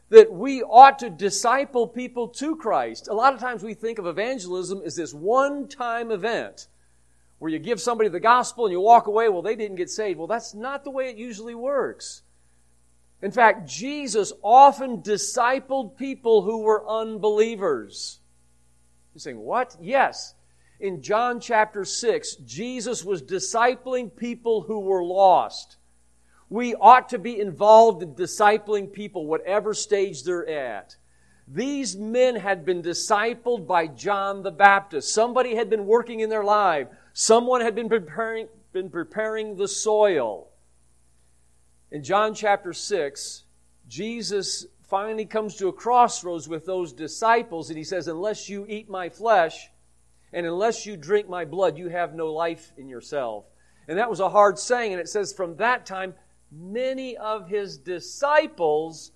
that 0.09 0.31
we 0.31 0.63
ought 0.63 0.99
to 0.99 1.09
disciple 1.09 1.87
people 1.87 2.29
to 2.29 2.55
Christ. 2.55 3.07
A 3.07 3.13
lot 3.13 3.33
of 3.33 3.39
times 3.39 3.63
we 3.63 3.73
think 3.73 3.99
of 3.99 4.07
evangelism 4.07 4.81
as 4.85 4.95
this 4.95 5.13
one 5.13 5.67
time 5.67 6.11
event 6.11 6.67
where 7.39 7.51
you 7.51 7.59
give 7.59 7.79
somebody 7.79 8.09
the 8.09 8.19
gospel 8.19 8.65
and 8.65 8.71
you 8.71 8.81
walk 8.81 9.07
away, 9.07 9.29
well, 9.29 9.41
they 9.41 9.55
didn't 9.55 9.75
get 9.75 9.89
saved. 9.89 10.17
Well, 10.17 10.27
that's 10.27 10.53
not 10.53 10.83
the 10.83 10.91
way 10.91 11.09
it 11.09 11.17
usually 11.17 11.55
works. 11.55 12.23
In 13.21 13.31
fact, 13.31 13.67
Jesus 13.67 14.31
often 14.41 15.01
discipled 15.01 15.97
people 15.97 16.43
who 16.43 16.59
were 16.59 16.87
unbelievers. 16.87 18.19
You're 19.13 19.19
saying, 19.19 19.39
what? 19.39 19.75
Yes. 19.81 20.35
In 20.79 21.01
John 21.01 21.39
chapter 21.39 21.83
6, 21.83 22.35
Jesus 22.45 23.03
was 23.03 23.23
discipling 23.23 24.15
people 24.15 24.61
who 24.61 24.79
were 24.79 25.03
lost. 25.03 25.76
We 26.49 26.75
ought 26.75 27.09
to 27.09 27.19
be 27.19 27.39
involved 27.39 28.03
in 28.03 28.15
discipling 28.15 28.91
people, 28.91 29.25
whatever 29.25 29.73
stage 29.73 30.23
they're 30.23 30.47
at. 30.47 30.95
These 31.47 31.95
men 31.95 32.35
had 32.35 32.65
been 32.65 32.81
discipled 32.81 33.67
by 33.67 33.87
John 33.87 34.43
the 34.43 34.51
Baptist. 34.51 35.13
Somebody 35.13 35.55
had 35.55 35.69
been 35.69 35.85
working 35.85 36.19
in 36.19 36.29
their 36.29 36.43
life. 36.43 36.87
Someone 37.13 37.61
had 37.61 37.73
been 37.73 37.89
preparing, 37.89 38.47
been 38.73 38.89
preparing 38.89 39.55
the 39.55 39.67
soil. 39.67 40.49
In 41.91 42.03
John 42.03 42.33
chapter 42.33 42.73
6, 42.73 43.43
Jesus 43.87 44.65
finally 44.89 45.25
comes 45.25 45.55
to 45.55 45.69
a 45.69 45.73
crossroads 45.73 46.49
with 46.49 46.65
those 46.65 46.91
disciples 46.91 47.69
and 47.69 47.77
he 47.77 47.83
says, 47.83 48.07
Unless 48.07 48.49
you 48.49 48.65
eat 48.67 48.89
my 48.89 49.07
flesh 49.07 49.69
and 50.33 50.45
unless 50.45 50.85
you 50.85 50.97
drink 50.97 51.29
my 51.29 51.45
blood, 51.45 51.77
you 51.77 51.87
have 51.87 52.13
no 52.13 52.27
life 52.27 52.73
in 52.77 52.89
yourself. 52.89 53.45
And 53.87 53.97
that 53.97 54.09
was 54.09 54.19
a 54.19 54.29
hard 54.29 54.59
saying, 54.59 54.91
and 54.91 54.99
it 54.99 55.07
says, 55.07 55.31
From 55.31 55.55
that 55.57 55.85
time, 55.85 56.13
many 56.51 57.17
of 57.17 57.47
his 57.47 57.77
disciples 57.77 59.11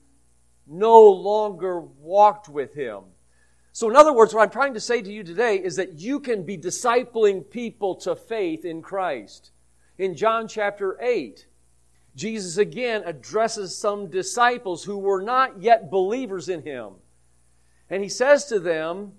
no 0.68 1.06
longer 1.06 1.82
walked 1.82 2.50
with 2.50 2.74
him. 2.74 3.04
So, 3.74 3.90
in 3.90 3.96
other 3.96 4.14
words, 4.14 4.34
what 4.34 4.44
I'm 4.44 4.50
trying 4.50 4.74
to 4.74 4.82
say 4.82 5.02
to 5.02 5.12
you 5.12 5.24
today 5.24 5.56
is 5.56 5.78
that 5.78 6.00
you 6.00 6.20
can 6.20 6.44
be 6.44 6.58
discipling 6.58 7.50
people 7.50 7.96
to 7.96 8.16
faith 8.16 8.66
in 8.66 8.82
Christ. 8.82 9.52
In 9.98 10.16
John 10.16 10.48
chapter 10.48 10.98
8, 11.02 11.46
Jesus 12.16 12.58
again 12.58 13.04
addresses 13.06 13.78
some 13.78 14.08
disciples 14.08 14.84
who 14.84 14.98
were 14.98 15.22
not 15.22 15.62
yet 15.62 15.90
believers 15.90 16.50
in 16.50 16.64
him. 16.64 16.96
And 17.90 18.04
he 18.04 18.10
says 18.10 18.46
to 18.46 18.60
them, 18.60 19.14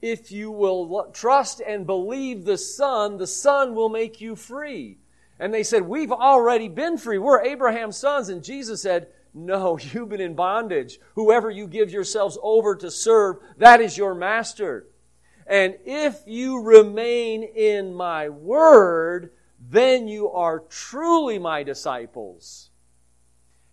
If 0.00 0.30
you 0.30 0.52
will 0.52 1.10
trust 1.12 1.60
and 1.60 1.84
believe 1.84 2.44
the 2.44 2.58
Son, 2.58 3.16
the 3.16 3.26
Son 3.26 3.74
will 3.74 3.88
make 3.88 4.20
you 4.20 4.36
free. 4.36 4.98
And 5.42 5.52
they 5.52 5.64
said, 5.64 5.82
We've 5.82 6.12
already 6.12 6.68
been 6.68 6.96
free. 6.96 7.18
We're 7.18 7.42
Abraham's 7.42 7.96
sons. 7.96 8.28
And 8.28 8.44
Jesus 8.44 8.80
said, 8.80 9.08
No, 9.34 9.76
you've 9.92 10.08
been 10.08 10.20
in 10.20 10.36
bondage. 10.36 11.00
Whoever 11.16 11.50
you 11.50 11.66
give 11.66 11.90
yourselves 11.90 12.38
over 12.44 12.76
to 12.76 12.92
serve, 12.92 13.38
that 13.58 13.80
is 13.80 13.98
your 13.98 14.14
master. 14.14 14.86
And 15.48 15.74
if 15.84 16.20
you 16.26 16.62
remain 16.62 17.42
in 17.42 17.92
my 17.92 18.28
word, 18.28 19.32
then 19.58 20.06
you 20.06 20.30
are 20.30 20.60
truly 20.60 21.40
my 21.40 21.64
disciples. 21.64 22.70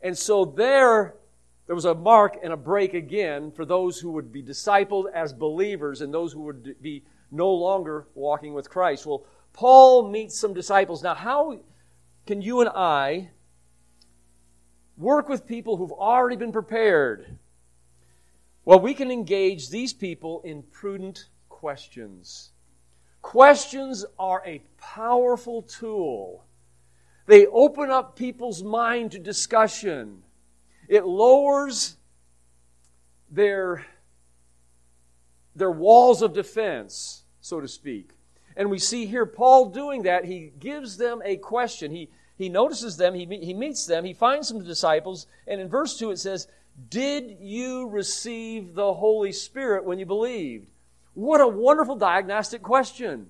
And 0.01 0.17
so 0.17 0.45
there, 0.45 1.17
there 1.67 1.75
was 1.75 1.85
a 1.85 1.93
mark 1.93 2.39
and 2.41 2.51
a 2.51 2.57
break 2.57 2.95
again 2.95 3.51
for 3.51 3.63
those 3.63 3.99
who 3.99 4.09
would 4.13 4.31
be 4.31 4.41
discipled 4.41 5.05
as 5.13 5.33
believers 5.33 6.01
and 6.01 6.11
those 6.11 6.33
who 6.33 6.41
would 6.41 6.81
be 6.81 7.03
no 7.29 7.51
longer 7.51 8.07
walking 8.15 8.55
with 8.55 8.71
Christ. 8.71 9.05
Well, 9.05 9.23
Paul 9.59 10.07
meets 10.07 10.39
some 10.39 10.53
disciples. 10.53 11.03
Now, 11.03 11.15
how 11.15 11.59
can 12.25 12.41
you 12.41 12.61
and 12.61 12.69
I 12.69 13.31
work 14.95 15.27
with 15.27 15.45
people 15.45 15.75
who've 15.75 15.91
already 15.91 16.37
been 16.37 16.53
prepared? 16.53 17.37
Well, 18.63 18.79
we 18.79 18.93
can 18.93 19.11
engage 19.11 19.69
these 19.69 19.91
people 19.91 20.41
in 20.45 20.63
prudent 20.63 21.27
questions. 21.49 22.51
Questions 23.21 24.05
are 24.17 24.41
a 24.45 24.63
powerful 24.77 25.63
tool. 25.63 26.45
They 27.25 27.45
open 27.47 27.91
up 27.91 28.15
people's 28.15 28.63
mind 28.63 29.11
to 29.11 29.19
discussion. 29.19 30.23
It 30.87 31.03
lowers 31.03 31.97
their, 33.29 33.85
their 35.53 35.69
walls 35.69 36.21
of 36.21 36.31
defense, 36.31 37.23
so 37.41 37.59
to 37.59 37.67
speak. 37.67 38.13
And 38.55 38.69
we 38.69 38.79
see 38.79 39.05
here 39.05 39.25
Paul 39.25 39.69
doing 39.69 40.03
that. 40.03 40.25
He 40.25 40.51
gives 40.59 40.97
them 40.97 41.21
a 41.23 41.37
question. 41.37 41.91
He, 41.91 42.09
he 42.37 42.49
notices 42.49 42.97
them, 42.97 43.15
he, 43.15 43.25
he 43.25 43.53
meets 43.53 43.85
them, 43.85 44.05
he 44.05 44.13
finds 44.13 44.47
some 44.47 44.63
disciples, 44.63 45.27
and 45.45 45.59
in 45.59 45.67
verse 45.67 45.97
2 45.97 46.11
it 46.11 46.19
says, 46.19 46.47
Did 46.89 47.37
you 47.41 47.89
receive 47.89 48.75
the 48.75 48.93
Holy 48.93 49.33
Spirit 49.33 49.83
when 49.83 49.99
you 49.99 50.05
believed? 50.05 50.69
What 51.13 51.41
a 51.41 51.47
wonderful 51.47 51.97
diagnostic 51.97 52.61
question. 52.61 53.27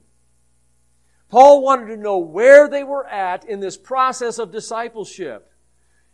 Paul 1.29 1.63
wanted 1.63 1.87
to 1.87 1.97
know 1.97 2.19
where 2.19 2.67
they 2.67 2.83
were 2.83 3.07
at 3.07 3.45
in 3.45 3.59
this 3.59 3.77
process 3.77 4.37
of 4.37 4.51
discipleship. 4.51 5.51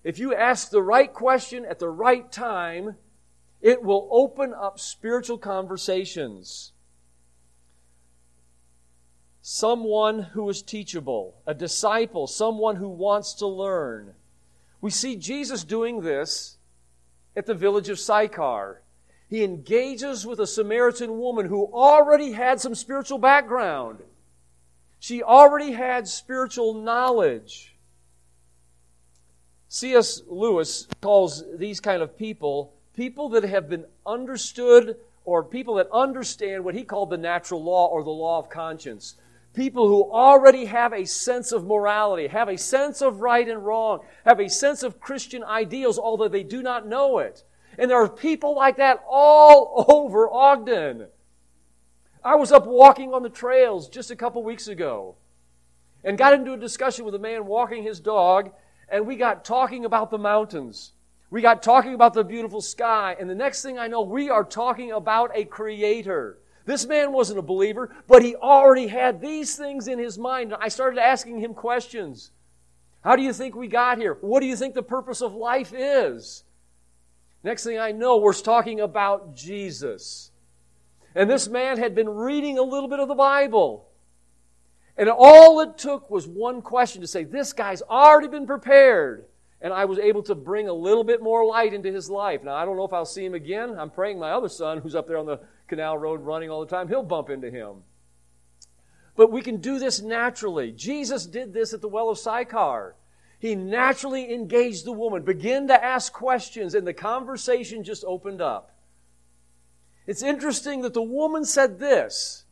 If 0.04 0.20
you 0.20 0.34
ask 0.34 0.70
the 0.70 0.82
right 0.84 1.12
question 1.12 1.66
at 1.66 1.80
the 1.80 1.90
right 1.90 2.32
time, 2.32 2.96
it 3.62 3.82
will 3.82 4.08
open 4.12 4.54
up 4.54 4.80
spiritual 4.80 5.38
conversations 5.38 6.72
someone 9.48 10.24
who 10.24 10.50
is 10.50 10.64
teachable, 10.64 11.36
a 11.46 11.54
disciple, 11.54 12.26
someone 12.26 12.78
who 12.78 12.90
wants 12.90 13.36
to 13.36 13.46
learn. 13.46 14.12
We 14.82 14.90
see 14.90 15.16
Jesus 15.16 15.64
doing 15.64 16.02
this 16.02 16.58
at 17.36 17.46
the 17.46 17.54
village 17.54 17.88
of 17.90 18.00
Sychar. 18.00 18.82
He 19.30 19.44
engages 19.44 20.26
with 20.26 20.40
a 20.40 20.48
Samaritan 20.48 21.20
woman 21.20 21.46
who 21.46 21.72
already 21.72 22.32
had 22.32 22.60
some 22.60 22.74
spiritual 22.74 23.20
background. 23.20 24.00
She 25.00 25.22
already 25.22 25.74
had 25.74 26.08
spiritual 26.08 26.74
knowledge. 26.74 27.76
C.S. 29.68 30.24
Lewis 30.26 30.88
calls 31.02 31.44
these 31.56 31.80
kind 31.80 32.02
of 32.02 32.18
people 32.18 32.74
people 32.96 33.30
that 33.30 33.44
have 33.44 33.70
been 33.70 33.86
understood 34.08 34.98
or 35.24 35.44
people 35.44 35.76
that 35.76 35.88
understand 35.92 36.64
what 36.64 36.74
he 36.74 36.84
called 36.84 37.12
the 37.12 37.18
natural 37.18 37.64
law 37.64 37.86
or 37.88 38.04
the 38.04 38.10
law 38.10 38.40
of 38.40 38.50
conscience 38.50 39.16
people 39.56 39.88
who 39.88 40.12
already 40.12 40.66
have 40.66 40.94
a 40.94 41.06
sense 41.06 41.52
of 41.52 41.66
morality, 41.66 42.28
have 42.28 42.50
a 42.50 42.58
sense 42.58 43.02
of 43.02 43.22
right 43.22 43.48
and 43.48 43.66
wrong, 43.66 44.02
have 44.26 44.40
a 44.40 44.50
sense 44.50 44.84
of 44.84 45.00
Christian 45.00 45.44
ideals, 45.44 45.98
although 45.98 46.28
they 46.28 46.44
do 46.44 46.62
not 46.62 46.88
know 46.88 47.20
it. 47.20 47.44
And 47.78 47.90
there 47.90 48.02
are 48.02 48.10
people 48.10 48.56
like 48.56 48.78
that 48.78 49.04
all 49.10 49.86
over 49.90 50.30
Ogden. 50.30 51.08
I 52.24 52.36
was 52.36 52.52
up 52.52 52.66
walking 52.66 53.14
on 53.14 53.24
the 53.24 53.30
trails 53.30 53.88
just 53.88 54.12
a 54.12 54.16
couple 54.16 54.44
weeks 54.44 54.68
ago 54.68 55.16
and 56.04 56.18
got 56.18 56.34
into 56.34 56.54
a 56.54 56.58
discussion 56.58 57.06
with 57.06 57.16
a 57.16 57.20
man 57.20 57.46
walking 57.46 57.84
his 57.84 58.00
dog, 58.00 58.52
and 58.90 59.08
we 59.08 59.16
got 59.16 59.44
talking 59.44 59.86
about 59.86 60.12
the 60.12 60.18
mountains. 60.18 60.94
We 61.32 61.42
got 61.42 61.64
talking 61.64 61.94
about 61.94 62.14
the 62.14 62.24
beautiful 62.24 62.62
sky, 62.62 63.16
and 63.20 63.30
the 63.30 63.36
next 63.36 63.64
thing 63.64 63.80
I 63.80 63.88
know, 63.88 64.02
we 64.02 64.30
are 64.30 64.44
talking 64.44 64.92
about 64.92 65.32
a 65.34 65.46
creator. 65.46 66.38
This 66.66 66.86
man 66.86 67.12
wasn't 67.12 67.40
a 67.40 67.44
believer, 67.44 67.96
but 68.08 68.24
he 68.24 68.36
already 68.36 68.88
had 68.88 69.22
these 69.22 69.56
things 69.56 69.88
in 69.88 70.00
his 70.00 70.18
mind. 70.18 70.54
I 70.60 70.68
started 70.68 71.00
asking 71.00 71.40
him 71.40 71.54
questions. 71.54 72.32
How 73.02 73.16
do 73.16 73.22
you 73.22 73.34
think 73.34 73.56
we 73.56 73.68
got 73.68 74.00
here? 74.00 74.18
What 74.22 74.40
do 74.40 74.48
you 74.48 74.56
think 74.56 74.74
the 74.74 74.82
purpose 74.82 75.22
of 75.22 75.36
life 75.36 75.74
is? 75.76 76.44
Next 77.44 77.64
thing 77.64 77.78
I 77.78 77.92
know, 77.92 78.18
we're 78.18 78.34
talking 78.34 78.80
about 78.80 79.36
Jesus. 79.36 80.32
And 81.14 81.30
this 81.30 81.48
man 81.48 81.78
had 81.78 81.94
been 81.94 82.10
reading 82.10 82.58
a 82.58 82.64
little 82.64 82.90
bit 82.90 83.00
of 83.00 83.08
the 83.08 83.16
Bible. 83.16 83.88
And 84.98 85.08
all 85.10 85.60
it 85.60 85.78
took 85.78 86.10
was 86.10 86.28
one 86.28 86.64
question 86.64 87.02
to 87.02 87.08
say, 87.08 87.24
This 87.24 87.54
guy's 87.54 87.84
already 87.84 88.28
been 88.28 88.48
prepared. 88.48 89.26
And 89.62 89.74
I 89.74 89.86
was 89.86 89.98
able 90.00 90.22
to 90.24 90.36
bring 90.36 90.68
a 90.68 90.74
little 90.74 91.04
bit 91.04 91.22
more 91.22 91.46
light 91.46 91.74
into 91.74 91.92
his 91.92 92.10
life. 92.10 92.44
Now, 92.44 92.56
I 92.56 92.66
don't 92.66 92.78
know 92.78 92.86
if 92.86 92.94
I'll 92.94 93.06
see 93.06 93.26
him 93.26 93.34
again. 93.34 93.78
I'm 93.80 93.90
praying 93.90 94.20
my 94.20 94.32
other 94.32 94.50
son, 94.50 94.80
who's 94.80 94.96
up 94.96 95.08
there 95.08 95.18
on 95.18 95.26
the 95.26 95.40
canal 95.68 95.98
road 95.98 96.22
running 96.22 96.50
all 96.50 96.62
the 96.62 96.70
time, 96.70 96.88
he'll 96.88 97.04
bump 97.04 97.30
into 97.30 97.50
him. 97.50 97.84
But 99.16 99.32
we 99.32 99.42
can 99.42 99.58
do 99.58 99.80
this 99.80 100.02
naturally. 100.02 100.72
Jesus 100.72 101.26
did 101.26 101.54
this 101.54 101.74
at 101.74 101.82
the 101.82 101.88
well 101.88 102.10
of 102.10 102.20
Sychar. 102.20 102.96
He 103.40 103.56
naturally 103.56 104.34
engaged 104.34 104.86
the 104.86 104.92
woman, 104.92 105.24
began 105.24 105.68
to 105.68 105.84
ask 105.84 106.12
questions, 106.12 106.74
and 106.74 106.86
the 106.86 106.94
conversation 106.94 107.84
just 107.84 108.04
opened 108.06 108.42
up. 108.42 108.72
It's 110.08 110.24
interesting 110.24 110.82
that 110.82 110.94
the 110.94 111.02
woman 111.02 111.46
said 111.46 111.80
this. 111.80 112.46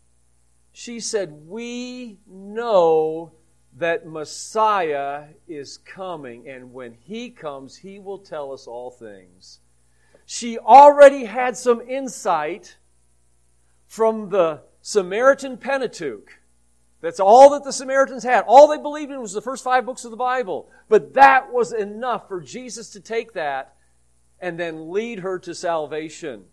She 0.71 0.99
said, 0.99 1.47
We 1.47 2.19
know 2.27 3.33
that 3.77 4.05
Messiah 4.05 5.25
is 5.47 5.77
coming, 5.77 6.47
and 6.47 6.73
when 6.73 6.93
he 6.93 7.29
comes, 7.29 7.75
he 7.75 7.99
will 7.99 8.19
tell 8.19 8.51
us 8.51 8.67
all 8.67 8.91
things. 8.91 9.59
She 10.25 10.57
already 10.57 11.25
had 11.25 11.57
some 11.57 11.81
insight 11.81 12.77
from 13.87 14.29
the 14.29 14.61
Samaritan 14.81 15.57
Pentateuch 15.57 16.39
that's 17.03 17.19
all 17.19 17.49
that 17.49 17.65
the 17.65 17.73
Samaritans 17.73 18.23
had. 18.23 18.45
All 18.47 18.69
they 18.69 18.77
believed 18.77 19.11
in 19.11 19.19
was 19.19 19.33
the 19.33 19.41
first 19.41 19.61
five 19.61 19.85
books 19.85 20.05
of 20.05 20.11
the 20.11 20.15
Bible. 20.15 20.69
But 20.87 21.15
that 21.15 21.51
was 21.51 21.73
enough 21.73 22.29
for 22.29 22.39
Jesus 22.39 22.91
to 22.91 23.01
take 23.01 23.33
that 23.33 23.75
and 24.39 24.57
then 24.57 24.89
lead 24.89 25.19
her 25.19 25.37
to 25.39 25.53
salvation. 25.53 26.45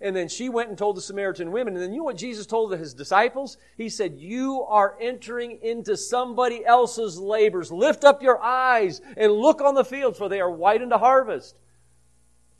And 0.00 0.14
then 0.14 0.28
she 0.28 0.48
went 0.48 0.68
and 0.68 0.76
told 0.76 0.96
the 0.96 1.02
Samaritan 1.02 1.52
women. 1.52 1.74
And 1.74 1.82
then 1.82 1.92
you 1.92 1.98
know 1.98 2.04
what 2.04 2.18
Jesus 2.18 2.46
told 2.46 2.76
his 2.76 2.92
disciples? 2.92 3.56
He 3.76 3.88
said, 3.88 4.18
You 4.18 4.62
are 4.68 4.96
entering 5.00 5.58
into 5.62 5.96
somebody 5.96 6.64
else's 6.64 7.18
labors. 7.18 7.72
Lift 7.72 8.04
up 8.04 8.22
your 8.22 8.42
eyes 8.42 9.00
and 9.16 9.32
look 9.32 9.60
on 9.60 9.74
the 9.74 9.84
fields, 9.84 10.18
for 10.18 10.28
they 10.28 10.40
are 10.40 10.50
white 10.50 10.82
unto 10.82 10.98
harvest. 10.98 11.56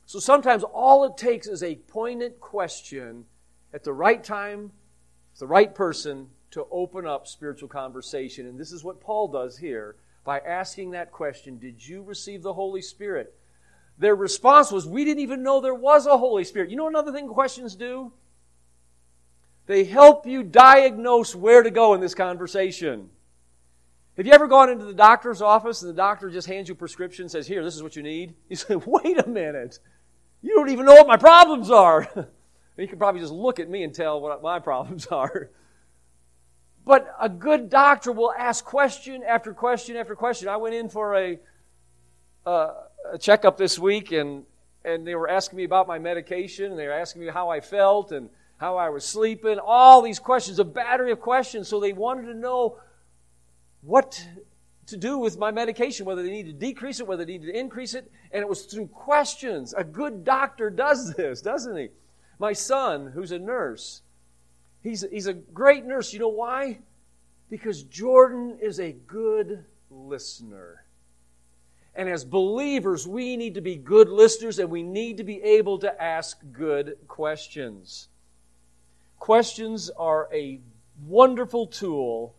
So 0.07 0.19
sometimes 0.19 0.63
all 0.63 1.05
it 1.05 1.17
takes 1.17 1.47
is 1.47 1.63
a 1.63 1.75
poignant 1.75 2.41
question 2.41 3.27
at 3.75 3.85
the 3.85 3.93
right 3.93 4.23
time, 4.23 4.73
the 5.39 5.47
right 5.47 5.75
person, 5.75 6.29
to 6.53 6.67
open 6.71 7.07
up 7.07 7.27
spiritual 7.27 7.69
conversation. 7.69 8.47
And 8.47 8.59
this 8.59 8.73
is 8.73 8.83
what 8.83 9.01
Paul 9.01 9.29
does 9.29 9.59
here 9.59 9.97
by 10.25 10.39
asking 10.39 10.93
that 10.93 11.13
question 11.13 11.59
Did 11.59 11.87
you 11.87 12.03
receive 12.03 12.43
the 12.43 12.55
Holy 12.55 12.81
Spirit? 12.81 13.35
Their 13.99 14.15
response 14.15 14.71
was, 14.71 14.87
We 14.87 15.05
didn't 15.05 15.23
even 15.23 15.43
know 15.43 15.61
there 15.61 15.75
was 15.75 16.07
a 16.07 16.19
Holy 16.19 16.45
Spirit. 16.45 16.71
You 16.71 16.77
know 16.77 16.89
another 16.89 17.13
thing 17.13 17.29
questions 17.29 17.75
do? 17.75 18.13
They 19.67 19.85
help 19.85 20.27
you 20.27 20.43
diagnose 20.43 21.35
where 21.35 21.63
to 21.63 21.71
go 21.71 21.95
in 21.95 22.01
this 22.01 22.15
conversation. 22.15 23.11
Have 24.17 24.27
you 24.27 24.33
ever 24.33 24.47
gone 24.47 24.71
into 24.71 24.85
the 24.85 24.95
doctor's 24.95 25.43
office 25.43 25.83
and 25.83 25.91
the 25.91 25.97
doctor 25.97 26.31
just 26.31 26.47
hands 26.47 26.69
you 26.69 26.75
a 26.75 26.77
prescription 26.77 27.25
and 27.25 27.31
says, 27.31 27.47
Here, 27.47 27.65
this 27.65 27.75
is 27.75 27.83
what 27.83 27.97
you 27.97 28.03
need? 28.03 28.35
You 28.49 28.57
say, 28.57 28.77
Wait 28.77 29.19
a 29.19 29.29
minute. 29.29 29.79
You 30.43 30.55
don't 30.55 30.71
even 30.71 30.87
know 30.87 30.95
what 30.95 31.09
my 31.09 31.17
problems 31.17 31.71
are. 31.71 32.09
you 32.77 32.87
can 32.87 32.99
probably 32.99 33.21
just 33.21 33.33
look 33.33 33.59
at 33.59 33.69
me 33.69 33.83
and 33.83 33.95
tell 33.95 34.21
what 34.21 34.43
my 34.43 34.59
problems 34.59 35.07
are. 35.11 35.51
But 36.85 37.13
a 37.21 37.29
good 37.29 37.69
doctor 37.69 38.13
will 38.13 38.33
ask 38.33 38.65
question 38.65 39.25
after 39.25 39.53
question 39.53 39.97
after 39.97 40.15
question. 40.15 40.49
I 40.49 40.57
went 40.57 40.77
in 40.77 40.89
for 40.89 41.17
a, 41.17 41.39
uh, 42.47 42.75
a 43.13 43.19
checkup 43.19 43.57
this 43.57 43.79
week, 43.79 44.13
and, 44.13 44.45
and 44.85 45.07
they 45.07 45.15
were 45.15 45.29
asking 45.29 45.57
me 45.57 45.65
about 45.65 45.87
my 45.87 45.99
medication, 45.99 46.71
and 46.71 46.79
they 46.79 46.87
were 46.87 46.93
asking 46.93 47.23
me 47.23 47.29
how 47.29 47.49
I 47.49 47.61
felt 47.61 48.13
and 48.13 48.31
how 48.59 48.77
I 48.77 48.89
was 48.89 49.05
sleeping. 49.05 49.59
All 49.59 50.03
these 50.03 50.19
questions, 50.19 50.59
a 50.59 50.65
battery 50.65 51.13
of 51.13 51.21
questions. 51.21 51.69
So 51.69 51.81
they 51.81 51.93
wanted 51.93 52.27
to 52.27 52.35
know 52.35 52.79
what 53.83 54.25
to 54.87 54.97
do 54.97 55.19
with 55.19 55.39
my 55.39 55.51
medication, 55.51 56.07
whether 56.07 56.23
they 56.23 56.31
need 56.31 56.47
to 56.47 56.53
decrease 56.53 57.01
it, 57.01 57.07
whether 57.07 57.25
they 57.25 57.33
need 57.33 57.43
to 57.43 57.59
increase 57.59 57.95
it. 57.95 58.11
And 58.33 58.43
it 58.43 58.49
was 58.49 58.65
through 58.65 58.87
questions. 58.89 59.75
A 59.77 59.85
good 59.85 60.25
doctor 60.25 60.71
does 60.71 61.15
this, 61.15 61.43
doesn't 61.43 61.77
he? 61.77 61.89
My 62.39 62.53
son, 62.53 63.13
who's 63.13 63.33
a 63.33 63.39
nurse, 63.39 64.03
He's, 64.87 65.05
he's 65.11 65.27
a 65.27 65.33
great 65.33 65.85
nurse. 65.85 66.13
You 66.13 66.21
know 66.21 66.29
why? 66.29 66.79
Because 67.51 67.83
Jordan 67.83 68.59
is 68.63 68.79
a 68.79 68.93
good 68.93 69.65
listener. 69.91 70.85
And 71.97 72.11
as 72.11 72.25
believers, 72.25 73.09
we 73.09 73.37
need 73.37 73.55
to 73.55 73.63
be 73.63 73.77
good 73.77 74.11
listeners 74.11 74.59
and 74.59 74.71
we 74.71 74.83
need 74.83 75.17
to 75.17 75.25
be 75.25 75.43
able 75.43 75.79
to 75.79 76.03
ask 76.03 76.39
good 76.53 76.99
questions. 77.09 78.09
Questions 79.19 79.91
are 79.97 80.29
a 80.33 80.61
wonderful 81.07 81.67
tool 81.67 82.35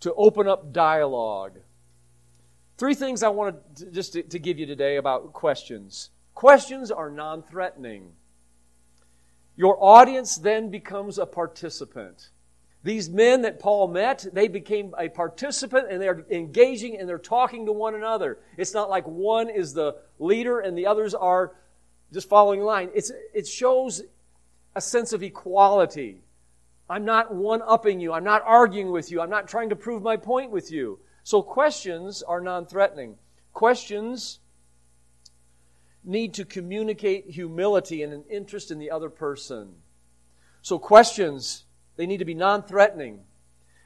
to 0.00 0.14
open 0.14 0.48
up 0.48 0.72
dialogue. 0.72 1.58
Three 2.78 2.94
things 2.94 3.22
I 3.22 3.28
wanted 3.28 3.76
to, 3.76 3.90
just 3.90 4.14
to, 4.14 4.22
to 4.22 4.38
give 4.38 4.58
you 4.58 4.64
today 4.64 4.96
about 4.96 5.34
questions. 5.34 6.08
Questions 6.34 6.90
are 6.90 7.10
non 7.10 7.42
threatening. 7.42 8.12
Your 9.56 9.76
audience 9.78 10.36
then 10.36 10.70
becomes 10.70 11.18
a 11.18 11.26
participant. 11.26 12.30
These 12.84 13.10
men 13.10 13.42
that 13.42 13.60
Paul 13.60 13.88
met, 13.88 14.26
they 14.32 14.48
became 14.48 14.94
a 14.98 15.08
participant 15.08 15.86
and 15.90 16.02
they're 16.02 16.24
engaging 16.30 16.98
and 16.98 17.08
they're 17.08 17.18
talking 17.18 17.66
to 17.66 17.72
one 17.72 17.94
another. 17.94 18.38
It's 18.56 18.74
not 18.74 18.90
like 18.90 19.06
one 19.06 19.48
is 19.50 19.72
the 19.72 19.96
leader 20.18 20.58
and 20.58 20.76
the 20.76 20.86
others 20.86 21.14
are 21.14 21.52
just 22.12 22.28
following 22.28 22.60
line. 22.60 22.90
It's, 22.94 23.12
it 23.32 23.46
shows 23.46 24.02
a 24.74 24.80
sense 24.80 25.12
of 25.12 25.22
equality. 25.22 26.22
I'm 26.90 27.04
not 27.04 27.32
one 27.32 27.62
upping 27.64 28.00
you. 28.00 28.12
I'm 28.12 28.24
not 28.24 28.42
arguing 28.44 28.90
with 28.90 29.10
you. 29.12 29.20
I'm 29.20 29.30
not 29.30 29.48
trying 29.48 29.68
to 29.70 29.76
prove 29.76 30.02
my 30.02 30.16
point 30.16 30.50
with 30.50 30.72
you. 30.72 30.98
So 31.22 31.40
questions 31.40 32.22
are 32.22 32.40
non 32.40 32.66
threatening. 32.66 33.16
Questions 33.52 34.40
need 36.04 36.34
to 36.34 36.44
communicate 36.44 37.30
humility 37.30 38.02
and 38.02 38.12
an 38.12 38.24
interest 38.28 38.70
in 38.70 38.78
the 38.78 38.90
other 38.90 39.08
person. 39.08 39.74
So, 40.62 40.78
questions, 40.78 41.64
they 41.96 42.06
need 42.06 42.18
to 42.18 42.24
be 42.24 42.34
non 42.34 42.62
threatening. 42.62 43.20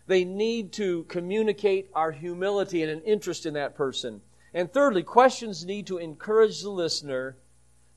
They 0.07 0.25
need 0.25 0.73
to 0.75 1.05
communicate 1.05 1.91
our 1.95 2.13
humility 2.13 2.83
and 2.83 2.91
an 2.91 3.03
interest 3.03 3.45
in 3.45 3.55
that 3.55 3.75
person. 3.75 4.21
And 4.55 4.73
thirdly, 4.73 5.03
questions 5.03 5.65
need 5.65 5.87
to 5.89 5.99
encourage 5.99 6.63
the 6.63 6.71
listener 6.71 7.37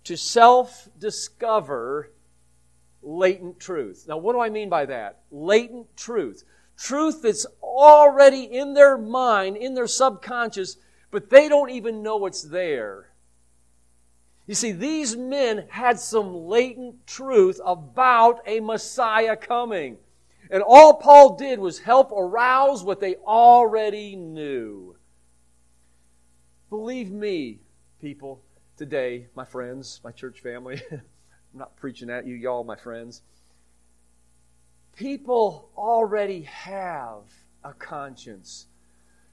to 0.06 0.18
self 0.18 0.90
discover 0.98 2.12
latent 3.02 3.60
truth. 3.60 4.06
Now, 4.08 4.18
what 4.18 4.34
do 4.34 4.40
I 4.40 4.50
mean 4.50 4.70
by 4.70 4.86
that? 4.88 5.22
Latent 5.32 5.96
truth. 5.96 6.44
Truth 6.78 7.22
that's 7.22 7.46
already 7.62 8.44
in 8.44 8.74
their 8.74 8.98
mind, 8.98 9.58
in 9.58 9.74
their 9.74 9.88
subconscious, 9.88 10.78
but 11.12 11.30
they 11.30 11.50
don't 11.50 11.70
even 11.70 12.02
know 12.02 12.26
it's 12.26 12.44
there. 12.44 13.09
You 14.50 14.56
see, 14.56 14.72
these 14.72 15.16
men 15.16 15.66
had 15.70 16.00
some 16.00 16.34
latent 16.34 17.06
truth 17.06 17.62
about 17.64 18.42
a 18.48 18.60
Messiah 18.62 19.38
coming. 19.38 19.98
And 20.50 20.64
all 20.64 20.96
Paul 20.96 21.36
did 21.36 21.60
was 21.60 21.78
help 21.78 22.12
arouse 22.12 22.84
what 22.84 23.00
they 23.00 23.18
already 23.18 24.16
knew. 24.16 24.96
Believe 26.72 27.12
me, 27.12 27.60
people, 28.02 28.42
today, 28.76 29.28
my 29.36 29.46
friends, 29.46 30.02
my 30.04 30.10
church 30.12 30.40
family, 30.40 30.82
I'm 30.92 31.04
not 31.54 31.76
preaching 31.76 32.10
at 32.10 32.26
you, 32.26 32.34
y'all, 32.34 32.64
my 32.64 32.76
friends. 32.76 33.22
People 34.96 35.70
already 35.78 36.42
have 36.42 37.22
a 37.64 37.74
conscience. 37.74 38.66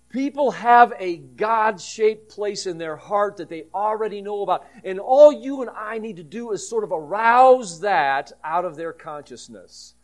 People 0.08 0.52
have 0.52 0.92
a 0.98 1.16
God 1.16 1.80
shaped 1.80 2.30
place 2.30 2.66
in 2.66 2.78
their 2.78 2.96
heart 2.96 3.36
that 3.38 3.48
they 3.48 3.64
already 3.74 4.22
know 4.22 4.42
about. 4.42 4.64
And 4.84 5.00
all 5.00 5.32
you 5.32 5.62
and 5.62 5.70
I 5.70 5.98
need 5.98 6.16
to 6.16 6.22
do 6.22 6.52
is 6.52 6.68
sort 6.68 6.84
of 6.84 6.92
arouse 6.92 7.80
that 7.80 8.32
out 8.44 8.64
of 8.64 8.76
their 8.76 8.92
consciousness. 8.92 9.94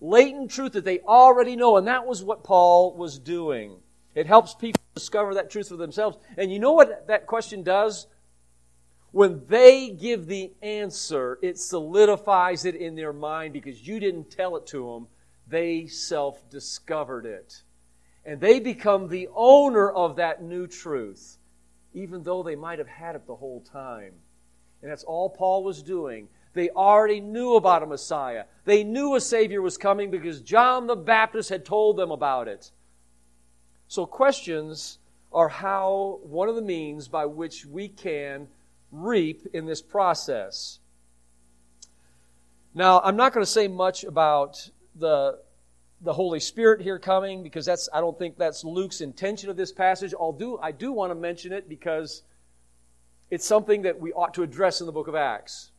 Latent 0.00 0.50
truth 0.50 0.72
that 0.72 0.84
they 0.84 0.98
already 1.00 1.54
know. 1.54 1.76
And 1.76 1.86
that 1.86 2.06
was 2.06 2.24
what 2.24 2.42
Paul 2.42 2.96
was 2.96 3.18
doing. 3.18 3.76
It 4.14 4.26
helps 4.26 4.54
people 4.54 4.82
discover 4.94 5.34
that 5.34 5.50
truth 5.50 5.68
for 5.68 5.76
themselves. 5.76 6.18
And 6.36 6.52
you 6.52 6.58
know 6.58 6.72
what 6.72 7.06
that 7.06 7.26
question 7.26 7.62
does? 7.62 8.08
When 9.12 9.42
they 9.46 9.90
give 9.90 10.26
the 10.26 10.52
answer, 10.60 11.38
it 11.40 11.58
solidifies 11.58 12.64
it 12.64 12.74
in 12.74 12.96
their 12.96 13.12
mind 13.12 13.52
because 13.52 13.86
you 13.86 14.00
didn't 14.00 14.30
tell 14.30 14.56
it 14.56 14.66
to 14.68 14.92
them. 14.92 15.06
They 15.46 15.86
self 15.86 16.48
discovered 16.50 17.26
it. 17.26 17.62
And 18.24 18.40
they 18.40 18.60
become 18.60 19.08
the 19.08 19.28
owner 19.34 19.90
of 19.90 20.16
that 20.16 20.42
new 20.42 20.66
truth, 20.66 21.38
even 21.92 22.22
though 22.22 22.42
they 22.42 22.56
might 22.56 22.78
have 22.78 22.88
had 22.88 23.16
it 23.16 23.26
the 23.26 23.34
whole 23.34 23.60
time. 23.60 24.12
And 24.80 24.90
that's 24.90 25.04
all 25.04 25.28
Paul 25.28 25.64
was 25.64 25.82
doing. 25.82 26.28
They 26.54 26.70
already 26.70 27.20
knew 27.20 27.54
about 27.54 27.82
a 27.82 27.86
Messiah. 27.86 28.44
They 28.64 28.84
knew 28.84 29.14
a 29.14 29.20
Savior 29.20 29.62
was 29.62 29.78
coming 29.78 30.10
because 30.10 30.40
John 30.40 30.86
the 30.86 30.96
Baptist 30.96 31.48
had 31.48 31.64
told 31.64 31.96
them 31.96 32.10
about 32.10 32.46
it. 32.46 32.70
So, 33.88 34.06
questions 34.06 34.98
are 35.32 35.48
how 35.48 36.20
one 36.22 36.48
of 36.48 36.56
the 36.56 36.62
means 36.62 37.08
by 37.08 37.26
which 37.26 37.64
we 37.64 37.88
can 37.88 38.48
reap 38.90 39.46
in 39.54 39.66
this 39.66 39.80
process. 39.80 40.78
Now, 42.74 43.00
I'm 43.00 43.16
not 43.16 43.32
going 43.32 43.44
to 43.44 43.50
say 43.50 43.68
much 43.68 44.04
about 44.04 44.70
the, 44.94 45.38
the 46.02 46.12
Holy 46.12 46.40
Spirit 46.40 46.80
here 46.80 46.98
coming 46.98 47.42
because 47.42 47.64
that's 47.64 47.88
I 47.92 48.00
don't 48.00 48.18
think 48.18 48.36
that's 48.36 48.64
Luke's 48.64 49.00
intention 49.00 49.48
of 49.50 49.56
this 49.56 49.72
passage. 49.72 50.12
Although 50.14 50.58
I 50.58 50.72
do 50.72 50.92
want 50.92 51.10
to 51.10 51.14
mention 51.14 51.52
it 51.52 51.68
because 51.68 52.22
it's 53.30 53.46
something 53.46 53.82
that 53.82 53.98
we 53.98 54.12
ought 54.12 54.34
to 54.34 54.42
address 54.42 54.80
in 54.80 54.86
the 54.86 54.92
book 54.92 55.08
of 55.08 55.14
Acts. 55.14 55.70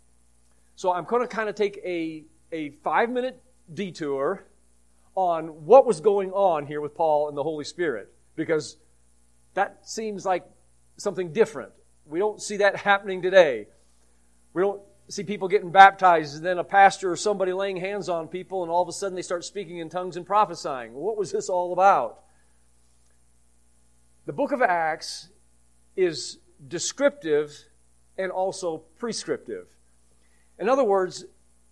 So 0.76 0.92
I'm 0.92 1.04
going 1.04 1.22
to 1.22 1.28
kind 1.28 1.50
of 1.50 1.56
take 1.56 1.80
a, 1.86 2.24
a 2.52 2.70
five 2.84 3.10
minute 3.10 3.42
detour 3.74 4.46
on 5.16 5.66
what 5.66 5.86
was 5.86 6.02
going 6.02 6.32
on 6.32 6.66
here 6.66 6.82
with 6.82 6.96
Paul 6.96 7.28
and 7.28 7.38
the 7.38 7.44
Holy 7.44 7.66
Spirit 7.66 8.12
because 8.36 8.78
that 9.54 9.88
seems 9.88 10.26
like 10.26 10.46
something 10.98 11.32
different. 11.32 11.72
We 12.06 12.20
don't 12.20 12.42
see 12.42 12.58
that 12.58 12.78
happening 12.78 13.22
today. 13.22 13.68
We 14.54 14.62
don't 14.62 14.82
see 15.10 15.24
people 15.24 15.48
getting 15.48 15.72
baptized 15.72 16.38
and 16.38 16.46
then 16.46 16.58
a 16.58 16.64
pastor 16.64 17.12
or 17.12 17.16
somebody 17.16 17.54
laying 17.54 17.78
hands 17.78 18.10
on 18.10 18.28
people 18.28 18.64
and 18.64 18.72
all 18.72 18.82
of 18.82 18.88
a 18.88 18.94
sudden 18.94 19.16
they 19.16 19.22
start 19.22 19.44
speaking 19.44 19.78
in 19.78 19.90
tongues 19.90 20.18
and 20.18 20.26
prophesying. 20.26 20.94
What 20.94 21.18
was 21.18 21.32
this 21.32 21.50
all 21.50 21.74
about? 21.74 22.24
The 24.26 24.34
book 24.34 24.52
of 24.52 24.62
Acts 24.62 25.30
is 25.98 26.40
descriptive 26.68 27.54
and 28.18 28.32
also 28.32 28.84
prescriptive. 28.98 29.68
In 30.60 30.70
other 30.70 30.84
words, 30.84 31.26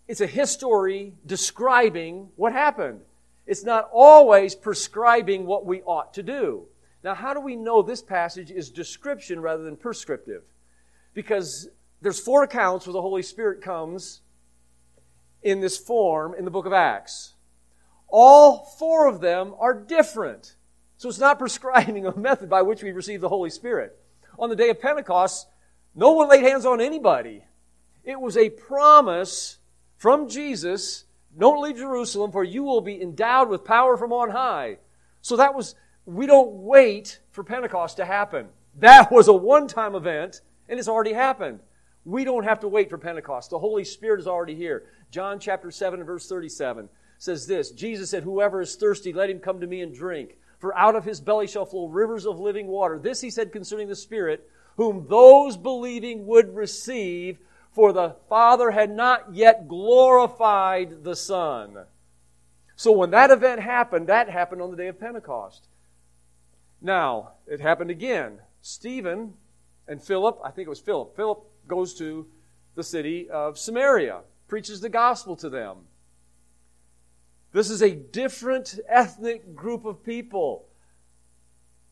it's 0.08 0.22
a 0.22 0.28
history 0.28 1.14
describing 1.26 2.30
what 2.36 2.52
happened. 2.52 3.02
It's 3.46 3.64
not 3.64 3.90
always 3.92 4.56
prescribing 4.56 5.46
what 5.46 5.66
we 5.66 5.82
ought 5.84 6.14
to 6.16 6.24
do. 6.24 6.66
Now, 7.04 7.16
how 7.16 7.34
do 7.34 7.40
we 7.40 7.56
know 7.56 7.82
this 7.82 8.02
passage 8.02 8.52
is 8.52 8.70
description 8.70 9.40
rather 9.40 9.64
than 9.64 9.76
prescriptive? 9.76 10.44
Because 11.14 11.70
there's 12.02 12.20
four 12.20 12.44
accounts 12.44 12.86
where 12.86 12.94
the 12.94 13.02
Holy 13.02 13.24
Spirit 13.24 13.62
comes 13.62 14.22
in 15.42 15.60
this 15.60 15.78
form 15.78 16.36
in 16.38 16.46
the 16.46 16.52
book 16.52 16.66
of 16.66 16.74
Acts. 16.74 17.34
All 18.08 18.66
four 18.78 19.08
of 19.08 19.22
them 19.22 19.54
are 19.60 19.74
different. 19.74 20.56
So 20.98 21.10
it's 21.10 21.20
not 21.20 21.40
prescribing 21.40 22.06
a 22.06 22.18
method 22.18 22.50
by 22.50 22.62
which 22.62 22.84
we 22.84 22.92
receive 22.92 23.22
the 23.22 23.30
Holy 23.30 23.50
Spirit. 23.50 23.98
On 24.40 24.50
the 24.50 24.56
day 24.56 24.70
of 24.70 24.82
Pentecost, 24.82 25.48
no 25.96 26.12
one 26.12 26.30
laid 26.30 26.44
hands 26.44 26.66
on 26.66 26.82
anybody. 26.82 27.44
It 28.04 28.20
was 28.20 28.38
a 28.38 28.50
promise 28.50 29.58
from 29.98 30.28
Jesus 30.28 31.06
don't 31.38 31.62
leave 31.62 31.78
Jerusalem, 31.78 32.32
for 32.32 32.44
you 32.44 32.64
will 32.64 32.82
be 32.82 33.02
endowed 33.02 33.50
with 33.50 33.64
power 33.64 33.96
from 33.96 34.12
on 34.12 34.32
high. 34.32 34.78
So 35.22 35.38
that 35.38 35.54
was 35.54 35.76
we 36.06 36.26
don't 36.26 36.52
wait 36.52 37.20
for 37.30 37.44
Pentecost 37.44 37.98
to 37.98 38.06
happen. 38.06 38.48
That 38.80 39.12
was 39.12 39.28
a 39.28 39.34
one 39.34 39.68
time 39.68 39.96
event, 39.96 40.42
and 40.68 40.80
it's 40.80 40.88
already 40.88 41.14
happened. 41.14 41.60
We 42.04 42.24
don't 42.24 42.44
have 42.44 42.62
to 42.62 42.68
wait 42.68 42.90
for 42.90 42.98
Pentecost. 42.98 43.50
The 43.50 43.60
Holy 43.60 43.84
Spirit 43.84 44.20
is 44.20 44.28
already 44.28 44.56
here. 44.56 44.84
John 45.12 45.40
chapter 45.40 45.70
7 45.70 46.04
verse 46.04 46.28
37 46.28 46.90
says 47.18 47.46
this 47.46 47.72
Jesus 47.72 48.10
said, 48.10 48.24
Whoever 48.24 48.62
is 48.62 48.76
thirsty, 48.76 49.14
let 49.14 49.30
him 49.30 49.40
come 49.40 49.60
to 49.60 49.68
me 49.68 49.82
and 49.82 49.94
drink. 49.94 50.38
For 50.60 50.78
out 50.78 50.96
of 50.96 51.06
his 51.06 51.22
belly 51.22 51.48
shall 51.48 51.66
flow 51.66 51.88
rivers 51.88 52.26
of 52.26 52.40
living 52.40 52.68
water. 52.68 53.00
This 53.00 53.22
he 53.22 53.30
said 53.30 53.52
concerning 53.52 53.88
the 53.88 53.96
Spirit, 53.96 54.50
whom 54.78 55.08
those 55.08 55.58
believing 55.58 56.26
would 56.28 56.56
receive, 56.56 57.40
for 57.72 57.94
the 57.94 58.16
Father 58.30 58.72
had 58.72 58.92
not 58.92 59.34
yet 59.34 59.68
glorified 59.68 61.04
the 61.04 61.16
Son. 61.16 61.86
So 62.76 62.92
when 62.92 63.12
that 63.12 63.32
event 63.32 63.62
happened, 63.62 64.08
that 64.08 64.30
happened 64.30 64.62
on 64.62 64.72
the 64.72 64.78
day 64.78 64.88
of 64.88 65.00
Pentecost. 65.00 65.68
Now, 66.82 67.34
it 67.46 67.60
happened 67.60 67.92
again. 67.92 68.40
Stephen 68.62 69.34
and 69.88 70.02
Philip, 70.02 70.40
I 70.44 70.50
think 70.50 70.66
it 70.66 70.70
was 70.70 70.80
Philip, 70.80 71.16
Philip 71.16 71.44
goes 71.72 71.94
to 71.96 72.28
the 72.76 72.84
city 72.84 73.30
of 73.30 73.58
Samaria, 73.58 74.20
preaches 74.48 74.82
the 74.82 74.90
gospel 74.90 75.36
to 75.38 75.50
them. 75.50 75.78
This 77.54 77.70
is 77.70 77.82
a 77.82 77.96
different 77.96 78.78
ethnic 78.88 79.56
group 79.56 79.86
of 79.86 80.04
people. 80.04 80.68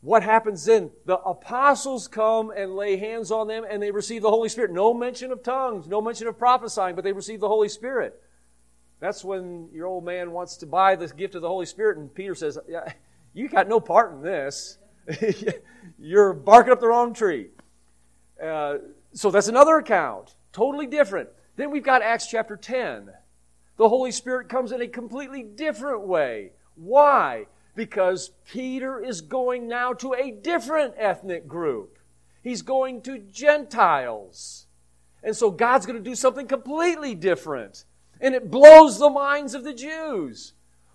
What 0.02 0.22
happens 0.22 0.66
then? 0.66 0.90
The 1.06 1.18
apostles 1.18 2.08
come 2.08 2.50
and 2.54 2.76
lay 2.76 2.96
hands 2.96 3.30
on 3.30 3.48
them 3.48 3.64
and 3.68 3.82
they 3.82 3.90
receive 3.90 4.22
the 4.22 4.30
Holy 4.30 4.48
Spirit. 4.50 4.70
No 4.70 4.94
mention 4.94 5.32
of 5.32 5.42
tongues, 5.42 5.88
no 5.88 6.00
mention 6.00 6.28
of 6.28 6.38
prophesying, 6.38 6.94
but 6.94 7.02
they 7.02 7.12
receive 7.12 7.40
the 7.40 7.48
Holy 7.48 7.68
Spirit. 7.68 8.20
That's 9.00 9.24
when 9.24 9.70
your 9.72 9.86
old 9.86 10.04
man 10.04 10.30
wants 10.30 10.58
to 10.58 10.66
buy 10.66 10.94
the 10.94 11.08
gift 11.08 11.34
of 11.34 11.40
the 11.42 11.48
Holy 11.48 11.66
Spirit, 11.66 11.96
and 11.96 12.14
Peter 12.14 12.34
says, 12.34 12.58
yeah, 12.68 12.92
You 13.32 13.48
got 13.48 13.68
no 13.68 13.80
part 13.80 14.12
in 14.12 14.22
this. 14.22 14.78
You're 15.98 16.34
barking 16.34 16.72
up 16.72 16.80
the 16.80 16.88
wrong 16.88 17.14
tree. 17.14 17.48
Uh, 18.42 18.78
so 19.12 19.30
that's 19.30 19.48
another 19.48 19.76
account, 19.76 20.34
totally 20.52 20.86
different. 20.86 21.28
Then 21.56 21.70
we've 21.70 21.82
got 21.84 22.02
Acts 22.02 22.26
chapter 22.26 22.56
10. 22.56 23.10
The 23.76 23.88
Holy 23.88 24.12
Spirit 24.12 24.48
comes 24.48 24.72
in 24.72 24.80
a 24.80 24.88
completely 24.88 25.42
different 25.42 26.06
way. 26.06 26.52
Why? 26.74 27.46
Because 27.74 28.30
Peter 28.50 29.00
is 29.02 29.20
going 29.20 29.68
now 29.68 29.92
to 29.94 30.14
a 30.14 30.30
different 30.30 30.94
ethnic 30.96 31.48
group. 31.48 31.98
He's 32.42 32.62
going 32.62 33.02
to 33.02 33.18
Gentiles. 33.18 34.66
And 35.22 35.36
so 35.36 35.50
God's 35.50 35.86
going 35.86 36.02
to 36.02 36.10
do 36.10 36.14
something 36.14 36.46
completely 36.46 37.14
different. 37.14 37.84
And 38.20 38.34
it 38.34 38.50
blows 38.50 38.98
the 38.98 39.10
minds 39.10 39.54
of 39.54 39.64
the 39.64 39.74
Jews 39.74 40.54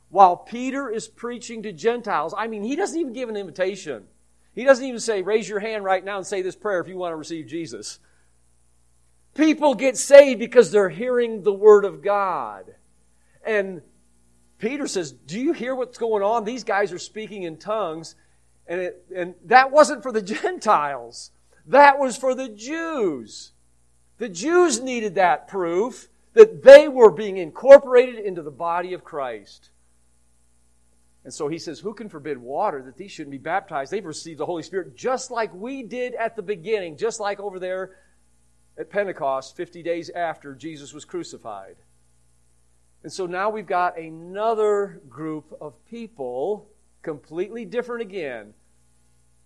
while 0.09 0.37
Peter 0.37 0.89
is 0.89 1.07
preaching 1.07 1.63
to 1.63 1.71
Gentiles. 1.71 2.33
I 2.37 2.47
mean, 2.47 2.63
he 2.63 2.75
doesn't 2.75 2.99
even 2.99 3.13
give 3.13 3.29
an 3.29 3.37
invitation. 3.37 4.05
He 4.55 4.63
doesn't 4.63 4.85
even 4.85 5.01
say, 5.01 5.21
raise 5.21 5.47
your 5.47 5.59
hand 5.59 5.83
right 5.83 6.03
now 6.03 6.17
and 6.17 6.25
say 6.25 6.41
this 6.41 6.55
prayer 6.55 6.79
if 6.79 6.87
you 6.87 6.97
want 6.97 7.11
to 7.11 7.17
receive 7.17 7.45
Jesus. 7.45 7.99
People 9.35 9.75
get 9.75 9.97
saved 9.97 10.39
because 10.39 10.71
they're 10.71 10.89
hearing 10.89 11.43
the 11.43 11.53
Word 11.53 11.83
of 11.83 12.01
God. 12.01 12.73
And 13.45 13.81
Peter 14.57 14.87
says, 14.87 15.11
Do 15.11 15.39
you 15.39 15.51
hear 15.51 15.75
what's 15.75 15.97
going 15.97 16.23
on? 16.23 16.45
These 16.45 16.63
guys 16.63 16.93
are 16.93 16.99
speaking 16.99 17.43
in 17.43 17.57
tongues. 17.57 18.15
And, 18.65 18.79
it, 18.79 19.05
and 19.13 19.35
that 19.45 19.71
wasn't 19.71 20.01
for 20.01 20.13
the 20.13 20.21
Gentiles, 20.41 21.31
that 21.67 21.99
was 21.99 22.15
for 22.17 22.33
the 22.33 22.49
Jews. 22.49 23.51
The 24.17 24.29
Jews 24.29 24.81
needed 24.81 25.15
that 25.15 25.49
proof 25.49 26.07
that 26.33 26.63
they 26.63 26.87
were 26.87 27.11
being 27.11 27.37
incorporated 27.37 28.19
into 28.19 28.41
the 28.41 28.51
body 28.51 28.93
of 28.93 29.03
Christ. 29.03 29.69
And 31.25 31.33
so 31.33 31.47
he 31.47 31.57
says, 31.57 31.79
Who 31.79 31.95
can 31.95 32.07
forbid 32.07 32.37
water 32.37 32.83
that 32.83 32.97
these 32.97 33.11
shouldn't 33.11 33.31
be 33.31 33.39
baptized? 33.39 33.91
They've 33.91 34.05
received 34.05 34.39
the 34.39 34.45
Holy 34.45 34.61
Spirit 34.61 34.95
just 34.95 35.31
like 35.31 35.53
we 35.53 35.81
did 35.81 36.13
at 36.13 36.35
the 36.35 36.43
beginning, 36.43 36.97
just 36.97 37.19
like 37.19 37.39
over 37.39 37.57
there 37.59 37.97
at 38.77 38.91
Pentecost, 38.91 39.57
50 39.57 39.81
days 39.81 40.11
after 40.11 40.53
Jesus 40.53 40.93
was 40.93 41.03
crucified. 41.03 41.77
And 43.01 43.11
so 43.11 43.25
now 43.25 43.49
we've 43.49 43.65
got 43.65 43.97
another 43.97 45.01
group 45.09 45.45
of 45.59 45.73
people, 45.85 46.69
completely 47.01 47.65
different 47.65 48.03
again, 48.03 48.53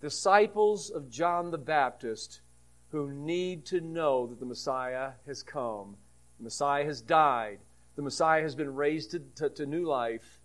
disciples 0.01 0.89
of 0.89 1.09
John 1.09 1.49
the 1.49 1.57
Baptist, 1.57 2.41
who 2.89 3.09
need 3.09 3.65
to 3.67 3.79
know 3.79 4.27
that 4.27 4.39
the 4.39 4.45
Messiah 4.45 5.11
has 5.27 5.43
come. 5.43 5.95
The 6.39 6.45
Messiah 6.45 6.83
has 6.83 7.01
died. 7.01 7.59
The 7.95 8.01
Messiah 8.01 8.41
has 8.41 8.55
been 8.55 8.73
raised 8.73 9.11
to, 9.11 9.19
to, 9.35 9.49
to 9.51 9.65
new 9.65 9.85
life 9.85 10.38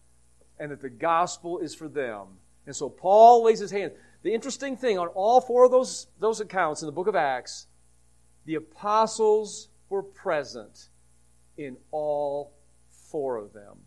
and 0.59 0.71
that 0.71 0.81
the 0.81 0.91
gospel 0.91 1.59
is 1.59 1.75
for 1.75 1.89
them. 1.89 2.27
And 2.67 2.75
so 2.75 2.89
Paul 2.89 3.45
lays 3.45 3.59
his 3.59 3.71
hand. 3.71 3.93
The 4.23 4.33
interesting 4.33 4.77
thing 4.77 4.99
on 4.99 5.09
all 5.09 5.41
four 5.41 5.65
of 5.65 5.71
those, 5.71 6.07
those 6.19 6.41
accounts 6.41 6.83
in 6.83 6.87
the 6.87 6.93
book 6.93 7.07
of 7.07 7.17
Acts, 7.17 7.67
the 8.47 8.55
apostles 8.55 9.69
were 9.89 10.03
present 10.03 10.89
in 11.57 11.77
all 11.91 12.53
four 12.91 13.37
of 13.37 13.53
them. 13.53 13.79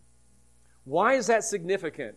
Why 0.84 1.14
is 1.14 1.26
that 1.26 1.44
significant? 1.44 2.16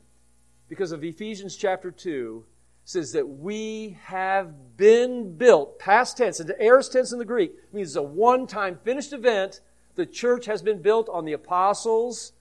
Because 0.70 0.92
of 0.92 1.04
Ephesians 1.04 1.58
chapter 1.58 1.92
2 1.92 2.46
says 2.86 3.12
that 3.12 3.28
we 3.28 3.98
have 4.04 4.78
been 4.78 5.36
built, 5.38 5.78
past 5.80 6.18
tense, 6.18 6.40
and 6.40 6.48
the 6.48 6.62
aorist 6.62 6.94
tense 6.94 7.12
in 7.12 7.20
the 7.20 7.26
Greek 7.26 7.52
means 7.74 7.90
it's 7.90 7.96
a 7.96 8.02
one 8.02 8.48
time 8.48 8.80
finished 8.84 9.14
event. 9.14 9.62
The 9.96 10.06
church 10.06 10.46
has 10.46 10.62
been 10.62 10.82
built 10.82 11.10
on 11.10 11.26
the 11.26 11.34
apostles 11.34 12.34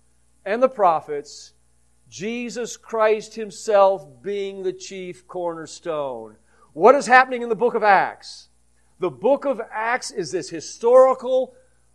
and 0.44 0.62
the 0.62 0.68
prophets 0.68 1.52
Jesus 2.10 2.76
Christ 2.76 3.36
Himself 3.36 4.20
being 4.20 4.64
the 4.64 4.72
chief 4.72 5.28
cornerstone. 5.28 6.36
What 6.72 6.96
is 6.96 7.06
happening 7.06 7.42
in 7.42 7.48
the 7.48 7.54
book 7.54 7.74
of 7.74 7.84
Acts? 7.84 8.48
The 8.98 9.10
book 9.10 9.44
of 9.44 9.60
Acts 9.72 10.10
is 10.10 10.32
this 10.32 10.50
historical 10.50 11.54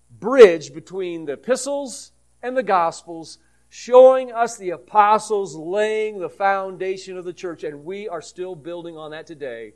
bridge 0.10 0.74
between 0.74 1.26
the 1.26 1.34
epistles 1.34 2.14
and 2.42 2.56
the 2.56 2.64
gospels, 2.64 3.40
showing 3.68 4.32
us 4.32 4.58
the 4.58 4.70
apostles 4.70 5.54
laying 5.54 6.20
the 6.20 6.30
foundation 6.30 7.18
of 7.18 7.26
the 7.26 7.34
church, 7.34 7.66
and 7.66 7.84
we 7.84 8.08
are 8.08 8.22
still 8.22 8.56
building 8.56 8.96
on 8.96 9.12
that 9.12 9.28
today. 9.28 9.74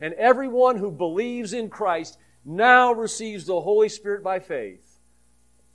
And 0.00 0.14
everyone 0.14 0.78
who 0.78 0.90
believes 0.90 1.52
in 1.52 1.70
Christ 1.70 2.18
now 2.44 2.92
receives 2.92 3.46
the 3.46 3.60
Holy 3.60 3.88
Spirit 3.88 4.24
by 4.24 4.40
faith. 4.40 4.98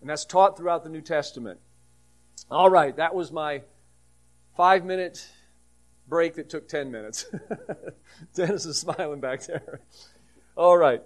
And 0.02 0.10
that's 0.10 0.26
taught 0.26 0.58
throughout 0.58 0.84
the 0.84 0.90
New 0.90 1.02
Testament. 1.02 1.62
All 2.50 2.70
right, 2.70 2.96
that 2.98 3.16
was 3.16 3.32
my 3.32 3.62
five 4.56 4.86
minute 4.86 5.28
break 6.08 6.36
that 6.36 6.50
took 6.50 6.68
10 6.68 6.92
minutes. 6.92 7.26
Dennis 8.36 8.66
is 8.66 8.78
smiling 8.78 9.20
back 9.20 9.46
there. 9.46 9.82
All 10.56 10.78
right. 10.78 11.02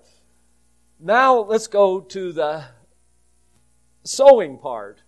Now 1.00 1.40
let's 1.40 1.68
go 1.68 2.00
to 2.00 2.32
the 2.32 2.66
sowing 4.04 4.58
part. 4.58 5.04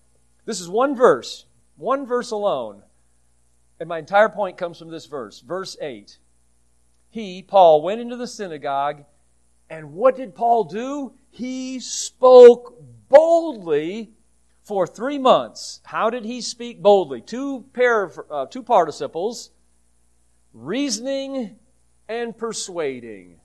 This 0.45 0.59
is 0.59 0.69
one 0.69 0.95
verse, 0.95 1.45
one 1.75 2.05
verse 2.05 2.31
alone. 2.31 2.83
And 3.79 3.89
my 3.89 3.99
entire 3.99 4.29
point 4.29 4.57
comes 4.57 4.79
from 4.79 4.89
this 4.89 5.05
verse, 5.05 5.39
verse 5.39 5.77
8. 5.81 6.17
He, 7.09 7.41
Paul, 7.41 7.81
went 7.81 8.01
into 8.01 8.15
the 8.15 8.27
synagogue, 8.27 9.05
and 9.69 9.93
what 9.93 10.15
did 10.15 10.35
Paul 10.35 10.63
do? 10.65 11.13
He 11.29 11.79
spoke 11.79 12.81
boldly 13.09 14.11
for 14.67 14.85
three 14.85 15.17
months. 15.17 15.79
How 15.85 16.09
did 16.09 16.25
he 16.25 16.41
speak 16.41 16.81
boldly? 16.81 17.21
Two, 17.21 17.65
pair, 17.71 18.11
uh, 18.29 18.47
two 18.47 18.61
participles 18.61 19.51
reasoning 20.53 21.55
and 22.09 22.37
persuading. 22.37 23.39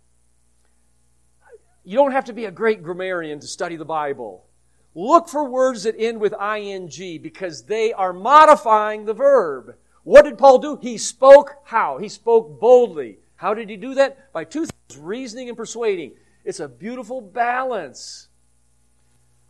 You 1.85 1.96
don't 1.96 2.12
have 2.12 2.24
to 2.24 2.32
be 2.32 2.46
a 2.46 2.50
great 2.50 2.82
grammarian 2.82 3.38
to 3.38 3.46
study 3.46 3.76
the 3.76 3.85
Bible. 3.85 4.46
Look 4.94 5.28
for 5.28 5.48
words 5.48 5.85
that 5.85 5.94
end 5.96 6.20
with 6.20 6.35
ing 6.35 6.88
because 7.22 7.64
they 7.64 7.92
are 7.92 8.12
modifying 8.12 9.04
the 9.04 9.14
verb. 9.14 9.76
What 10.02 10.24
did 10.24 10.38
Paul 10.38 10.58
do? 10.58 10.78
He 10.82 10.98
spoke 10.98 11.54
how? 11.64 11.98
He 11.98 12.08
spoke 12.08 12.58
boldly. 12.61 13.18
How 13.37 13.54
did 13.54 13.70
he 13.70 13.76
do 13.76 13.94
that? 13.94 14.32
By 14.32 14.44
two 14.44 14.66
things 14.66 14.98
reasoning 14.98 15.48
and 15.48 15.56
persuading. 15.56 16.12
It's 16.44 16.61
a 16.61 16.68
beautiful 16.68 17.20
balance. 17.20 18.28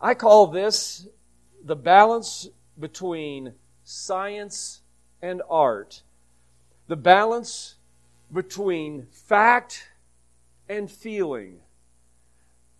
I 0.00 0.14
call 0.14 0.48
this 0.48 1.06
the 1.64 1.76
balance 1.76 2.48
between 2.78 3.54
science 3.84 4.80
and 5.20 5.42
art. 5.48 6.02
The 6.88 6.96
balance 6.96 7.76
between 8.32 9.06
fact 9.10 9.90
and 10.68 10.90
feeling. 10.90 11.60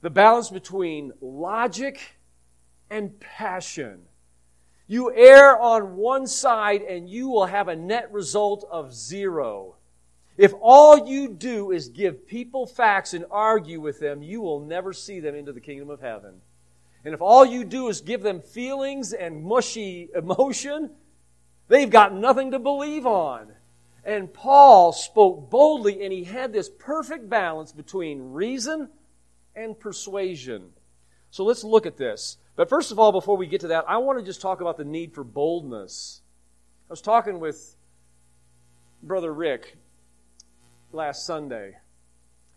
The 0.00 0.10
balance 0.10 0.50
between 0.50 1.12
logic 1.20 2.16
and 2.90 3.18
passion. 3.20 4.02
You 4.86 5.14
err 5.14 5.58
on 5.58 5.96
one 5.96 6.26
side 6.26 6.82
and 6.82 7.08
you 7.08 7.28
will 7.28 7.46
have 7.46 7.68
a 7.68 7.76
net 7.76 8.12
result 8.12 8.64
of 8.70 8.92
zero. 8.92 9.76
If 10.36 10.52
all 10.60 11.06
you 11.06 11.28
do 11.28 11.70
is 11.70 11.88
give 11.88 12.26
people 12.26 12.66
facts 12.66 13.14
and 13.14 13.24
argue 13.30 13.80
with 13.80 14.00
them, 14.00 14.22
you 14.22 14.40
will 14.40 14.60
never 14.60 14.92
see 14.92 15.20
them 15.20 15.34
into 15.34 15.52
the 15.52 15.60
kingdom 15.60 15.88
of 15.88 16.00
heaven. 16.00 16.40
And 17.04 17.14
if 17.14 17.20
all 17.20 17.44
you 17.44 17.64
do 17.64 17.88
is 17.88 18.00
give 18.00 18.22
them 18.22 18.40
feelings 18.40 19.12
and 19.12 19.42
mushy 19.42 20.08
emotion, 20.14 20.90
they've 21.68 21.90
got 21.90 22.14
nothing 22.14 22.52
to 22.52 22.58
believe 22.58 23.06
on. 23.06 23.52
And 24.04 24.32
Paul 24.32 24.92
spoke 24.92 25.50
boldly, 25.50 26.02
and 26.04 26.12
he 26.12 26.24
had 26.24 26.52
this 26.52 26.68
perfect 26.68 27.28
balance 27.28 27.72
between 27.72 28.32
reason 28.32 28.88
and 29.54 29.78
persuasion. 29.78 30.70
So 31.30 31.44
let's 31.44 31.64
look 31.64 31.86
at 31.86 31.96
this. 31.96 32.38
But 32.56 32.68
first 32.68 32.92
of 32.92 32.98
all, 32.98 33.12
before 33.12 33.36
we 33.36 33.46
get 33.46 33.62
to 33.62 33.68
that, 33.68 33.84
I 33.88 33.98
want 33.98 34.18
to 34.18 34.24
just 34.24 34.40
talk 34.40 34.60
about 34.60 34.76
the 34.76 34.84
need 34.84 35.14
for 35.14 35.24
boldness. 35.24 36.20
I 36.88 36.92
was 36.92 37.00
talking 37.00 37.40
with 37.40 37.76
Brother 39.02 39.32
Rick 39.32 39.76
last 40.92 41.24
Sunday, 41.24 41.76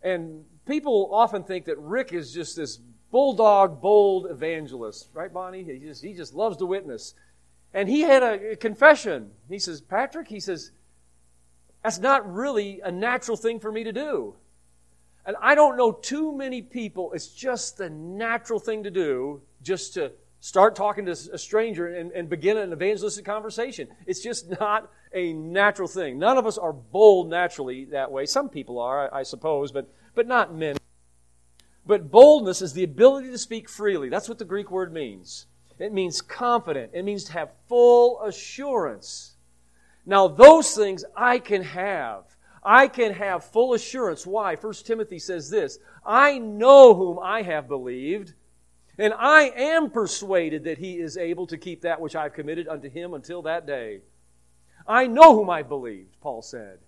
and 0.04 0.44
people 0.66 1.10
often 1.14 1.44
think 1.44 1.66
that 1.66 1.78
Rick 1.80 2.12
is 2.12 2.34
just 2.34 2.58
this 2.58 2.80
bulldog, 3.12 3.82
bold 3.82 4.28
evangelist, 4.30 5.10
right, 5.14 5.32
Bonnie? 5.32 5.64
He 5.64 5.80
just, 5.80 6.04
he 6.04 6.14
just 6.14 6.34
loves 6.34 6.58
to 6.58 6.66
witness. 6.66 7.14
And 7.74 7.90
he 7.90 8.02
had 8.02 8.24
a 8.24 8.56
confession. 8.56 9.32
He 9.50 9.60
says, 9.60 9.82
Patrick, 9.82 10.28
he 10.28 10.40
says, 10.40 10.72
that's 11.84 12.00
not 12.00 12.32
really 12.32 12.82
a 12.84 12.92
natural 12.92 13.38
thing 13.38 13.60
for 13.60 13.72
me 13.72 13.84
to 13.84 13.92
do. 13.92 14.36
And 15.26 15.36
I 15.42 15.56
don't 15.56 15.76
know 15.76 15.92
too 15.92 16.36
many 16.36 16.62
people, 16.62 17.12
it's 17.14 17.28
just 17.28 17.78
the 17.78 17.90
natural 17.90 18.60
thing 18.60 18.84
to 18.84 18.92
do 18.92 19.42
just 19.62 19.96
to 19.96 20.12
start 20.40 20.76
talking 20.76 21.06
to 21.06 21.12
a 21.12 21.38
stranger 21.38 21.88
and, 21.88 22.12
and 22.12 22.30
begin 22.30 22.58
an 22.58 22.72
evangelistic 22.72 23.26
conversation. 23.26 23.88
It's 24.06 24.22
just 24.22 24.60
not 24.60 24.92
a 25.12 25.34
natural 25.34 25.88
thing. 25.88 26.20
None 26.20 26.38
of 26.38 26.46
us 26.46 26.60
are 26.60 26.74
bold 26.74 27.30
naturally 27.30 27.86
that 27.86 28.12
way. 28.12 28.28
Some 28.28 28.50
people 28.50 28.80
are, 28.80 29.12
I, 29.12 29.22
I 29.22 29.24
suppose, 29.24 29.72
but, 29.72 29.92
but 30.14 30.28
not 30.28 30.54
many. 30.54 30.78
But 31.86 32.12
boldness 32.12 32.62
is 32.62 32.74
the 32.74 32.84
ability 32.84 33.30
to 33.30 33.38
speak 33.38 33.70
freely. 33.70 34.10
That's 34.10 34.28
what 34.28 34.40
the 34.40 34.46
Greek 34.46 34.72
word 34.72 34.92
means. 34.92 35.46
It 35.78 35.94
means 35.94 36.22
confident. 36.22 36.92
It 36.94 37.04
means 37.04 37.26
to 37.26 37.34
have 37.34 37.52
full 37.68 38.22
assurance. 38.22 39.36
Now, 40.06 40.28
those 40.28 40.74
things 40.76 41.04
I 41.16 41.40
can 41.40 41.64
have. 41.64 42.24
I 42.64 42.88
can 42.88 43.14
have 43.14 43.44
full 43.44 43.74
assurance. 43.74 44.26
Why? 44.26 44.56
1 44.56 44.74
Timothy 44.86 45.20
says 45.20 45.50
this 45.50 45.78
I 46.06 46.40
know 46.40 46.96
whom 46.96 47.20
I 47.20 47.44
have 47.44 47.68
believed, 47.68 48.34
and 48.98 49.14
I 49.14 49.52
am 49.56 49.92
persuaded 49.92 50.64
that 50.64 50.80
he 50.80 51.00
is 51.00 51.18
able 51.18 51.46
to 51.48 51.58
keep 51.58 51.82
that 51.82 52.02
which 52.02 52.16
I've 52.16 52.34
committed 52.34 52.68
unto 52.68 52.90
him 52.90 53.14
until 53.14 53.44
that 53.44 53.68
day. 53.68 54.02
I 54.88 55.08
know 55.08 55.36
whom 55.36 55.50
I 55.50 55.64
believed, 55.64 56.20
Paul 56.22 56.42
said. 56.42 56.80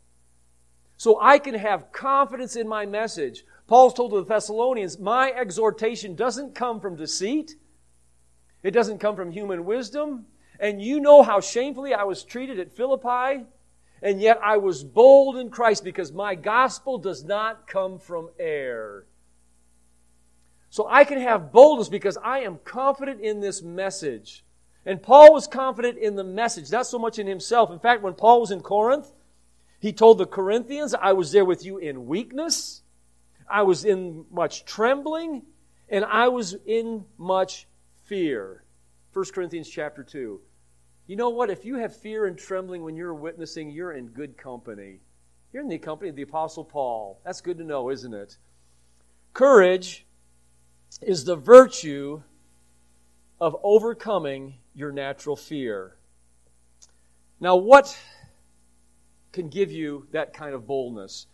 So 0.98 1.20
I 1.22 1.38
can 1.38 1.54
have 1.54 1.92
confidence 1.92 2.56
in 2.56 2.68
my 2.68 2.86
message. 2.86 3.44
Paul's 3.68 3.94
told 3.94 4.12
the 4.12 4.24
Thessalonians, 4.24 4.98
my 4.98 5.32
exhortation 5.32 6.16
doesn't 6.16 6.56
come 6.56 6.80
from 6.80 6.96
deceit. 6.96 7.56
It 8.64 8.72
doesn't 8.72 9.00
come 9.00 9.16
from 9.16 9.32
human 9.32 9.66
wisdom. 9.66 10.26
And 10.60 10.82
you 10.82 11.00
know 11.00 11.22
how 11.22 11.42
shamefully 11.42 11.94
I 11.94 12.04
was 12.04 12.24
treated 12.24 12.60
at 12.60 12.76
Philippi. 12.76 13.46
And 14.02 14.22
yet 14.22 14.40
I 14.44 14.58
was 14.58 14.84
bold 14.84 15.38
in 15.38 15.50
Christ 15.50 15.84
because 15.84 16.12
my 16.12 16.36
gospel 16.36 16.98
does 16.98 17.24
not 17.24 17.68
come 17.68 18.00
from 18.00 18.30
air. 18.40 19.06
So 20.70 20.88
I 20.90 21.04
can 21.04 21.20
have 21.20 21.52
boldness 21.52 21.90
because 21.90 22.18
I 22.24 22.40
am 22.40 22.60
confident 22.64 23.22
in 23.22 23.40
this 23.40 23.62
message. 23.62 24.46
And 24.86 25.02
Paul 25.02 25.34
was 25.34 25.48
confident 25.48 25.98
in 25.98 26.16
the 26.16 26.24
message, 26.24 26.72
not 26.72 26.88
so 26.88 27.00
much 27.00 27.20
in 27.20 27.28
himself. 27.28 27.72
In 27.72 27.80
fact, 27.80 28.04
when 28.04 28.14
Paul 28.14 28.40
was 28.40 28.52
in 28.52 28.62
Corinth, 28.62 29.12
he 29.80 29.92
told 29.92 30.18
the 30.18 30.26
Corinthians, 30.26 30.94
I 30.94 31.14
was 31.14 31.32
there 31.32 31.46
with 31.46 31.66
you 31.66 31.78
in 31.78 32.08
weakness, 32.08 32.84
I 33.50 33.64
was 33.64 33.86
in 33.86 34.26
much 34.32 34.66
trembling, 34.66 35.44
and 35.90 36.04
I 36.06 36.28
was 36.28 36.56
in 36.66 37.06
much 37.18 37.68
fear. 38.06 38.64
1 39.14 39.26
Corinthians 39.34 39.70
chapter 39.70 40.04
2. 40.04 40.40
You 41.08 41.16
know 41.16 41.30
what? 41.30 41.50
If 41.50 41.64
you 41.64 41.76
have 41.76 41.96
fear 41.96 42.26
and 42.26 42.38
trembling 42.38 42.84
when 42.84 42.96
you're 42.96 43.14
witnessing, 43.14 43.72
you're 43.72 43.94
in 43.94 44.08
good 44.08 44.38
company. 44.38 45.00
You're 45.54 45.64
in 45.64 45.70
the 45.70 45.78
company 45.78 46.10
of 46.10 46.16
the 46.16 46.24
Apostle 46.24 46.66
Paul. 46.66 47.22
That's 47.24 47.42
good 47.42 47.58
to 47.60 47.64
know, 47.64 47.90
isn't 47.90 48.14
it? 48.14 48.38
Courage 49.34 50.06
is 51.02 51.24
the 51.24 51.36
virtue 51.36 52.22
of 53.40 53.56
overcoming 53.64 54.56
your 54.74 54.92
natural 54.92 55.36
fear. 55.36 55.96
Now, 57.40 57.56
what 57.56 57.98
can 59.32 59.48
give 59.50 59.72
you 59.72 60.08
that 60.12 60.34
kind 60.34 60.54
of 60.54 60.68
boldness? 60.68 61.28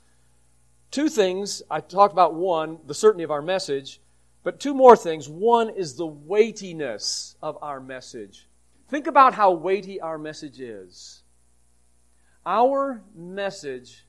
Two 0.93 1.09
things. 1.09 1.63
I 1.71 1.79
talked 1.79 2.13
about 2.13 2.35
one, 2.35 2.77
the 2.85 2.93
certainty 2.93 3.23
of 3.23 3.31
our 3.31 3.41
message, 3.41 3.99
but 4.43 4.59
two 4.59 4.75
more 4.75 4.95
things. 4.95 5.27
One 5.27 5.71
is 5.71 5.95
the 5.95 6.05
weightiness 6.05 7.35
of 7.41 7.57
our 7.63 7.79
message. 7.79 8.47
Think 8.89 9.07
about 9.07 9.33
how 9.33 9.53
weighty 9.53 9.99
our 9.99 10.19
message 10.19 10.59
is. 10.59 11.23
Our 12.45 13.01
message 13.15 14.05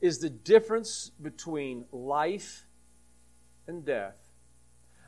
is 0.00 0.20
the 0.20 0.30
difference 0.30 1.10
between 1.20 1.84
life 1.92 2.64
and 3.66 3.84
death. 3.84 4.16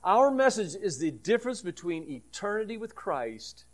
Our 0.04 0.30
message 0.30 0.74
is 0.74 0.98
the 0.98 1.10
difference 1.10 1.62
between 1.62 2.06
eternity 2.10 2.76
with 2.76 2.94
Christ 2.94 3.64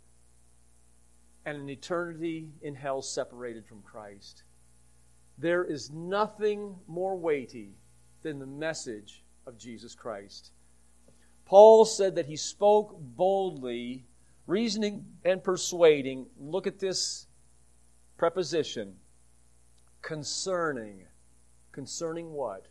and 1.45 1.57
an 1.57 1.69
eternity 1.69 2.53
in 2.61 2.75
hell 2.75 3.01
separated 3.01 3.65
from 3.65 3.81
Christ. 3.81 4.43
There 5.39 5.63
is 5.63 5.91
nothing 5.91 6.75
more 6.87 7.15
weighty 7.17 7.77
than 8.21 8.39
the 8.39 8.45
message 8.45 9.23
of 9.47 9.57
Jesus 9.57 9.95
Christ. 9.95 10.51
Paul 11.45 11.85
said 11.85 12.15
that 12.15 12.27
he 12.27 12.35
spoke 12.35 12.95
boldly, 12.99 14.05
reasoning 14.45 15.05
and 15.25 15.43
persuading. 15.43 16.27
Look 16.37 16.67
at 16.67 16.79
this 16.79 17.27
preposition 18.17 18.95
concerning. 20.01 21.05
Concerning 21.71 22.31
what? 22.33 22.67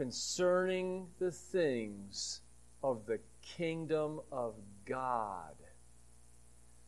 concerning 0.00 1.06
the 1.18 1.30
things 1.30 2.40
of 2.82 3.04
the 3.04 3.20
kingdom 3.42 4.18
of 4.32 4.54
God. 4.86 5.52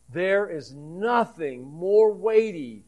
There 0.09 0.49
is 0.49 0.73
nothing 0.73 1.63
more 1.63 2.11
weighty 2.11 2.85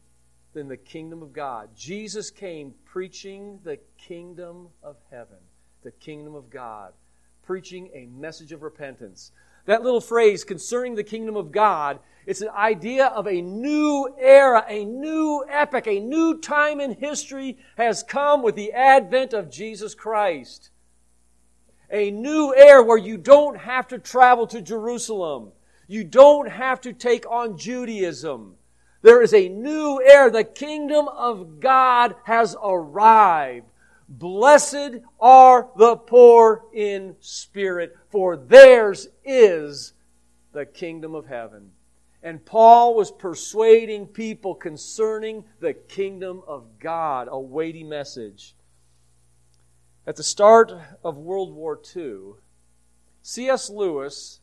than 0.56 0.68
the 0.68 0.76
kingdom 0.76 1.22
of 1.22 1.34
God. 1.34 1.68
Jesus 1.76 2.30
came 2.30 2.72
preaching 2.86 3.60
the 3.62 3.78
kingdom 3.98 4.68
of 4.82 4.96
heaven, 5.10 5.36
the 5.82 5.90
kingdom 5.90 6.34
of 6.34 6.48
God, 6.48 6.94
preaching 7.42 7.90
a 7.92 8.06
message 8.06 8.52
of 8.52 8.62
repentance. 8.62 9.32
That 9.66 9.82
little 9.82 10.00
phrase, 10.00 10.44
concerning 10.44 10.94
the 10.94 11.04
kingdom 11.04 11.36
of 11.36 11.52
God, 11.52 11.98
it's 12.24 12.40
an 12.40 12.48
idea 12.56 13.08
of 13.08 13.26
a 13.26 13.42
new 13.42 14.08
era, 14.18 14.64
a 14.66 14.86
new 14.86 15.44
epoch, 15.46 15.86
a 15.86 16.00
new 16.00 16.40
time 16.40 16.80
in 16.80 16.92
history 16.94 17.58
has 17.76 18.02
come 18.02 18.42
with 18.42 18.56
the 18.56 18.72
advent 18.72 19.34
of 19.34 19.50
Jesus 19.50 19.94
Christ. 19.94 20.70
A 21.90 22.10
new 22.10 22.54
era 22.56 22.82
where 22.82 22.96
you 22.96 23.18
don't 23.18 23.58
have 23.58 23.88
to 23.88 23.98
travel 23.98 24.46
to 24.46 24.62
Jerusalem. 24.62 25.52
You 25.86 26.02
don't 26.02 26.48
have 26.48 26.80
to 26.80 26.94
take 26.94 27.30
on 27.30 27.58
Judaism. 27.58 28.55
There 29.06 29.22
is 29.22 29.34
a 29.34 29.48
new 29.48 30.02
era. 30.04 30.32
The 30.32 30.42
kingdom 30.42 31.06
of 31.06 31.60
God 31.60 32.16
has 32.24 32.56
arrived. 32.60 33.68
Blessed 34.08 34.98
are 35.20 35.68
the 35.76 35.94
poor 35.94 36.64
in 36.72 37.14
spirit, 37.20 37.96
for 38.10 38.36
theirs 38.36 39.06
is 39.24 39.92
the 40.50 40.66
kingdom 40.66 41.14
of 41.14 41.24
heaven. 41.24 41.70
And 42.20 42.44
Paul 42.44 42.96
was 42.96 43.12
persuading 43.12 44.08
people 44.08 44.56
concerning 44.56 45.44
the 45.60 45.74
kingdom 45.74 46.42
of 46.44 46.80
God, 46.80 47.28
a 47.30 47.38
weighty 47.38 47.84
message. 47.84 48.56
At 50.04 50.16
the 50.16 50.24
start 50.24 50.72
of 51.04 51.16
World 51.16 51.54
War 51.54 51.80
II, 51.94 52.40
C.S. 53.22 53.70
Lewis 53.70 54.40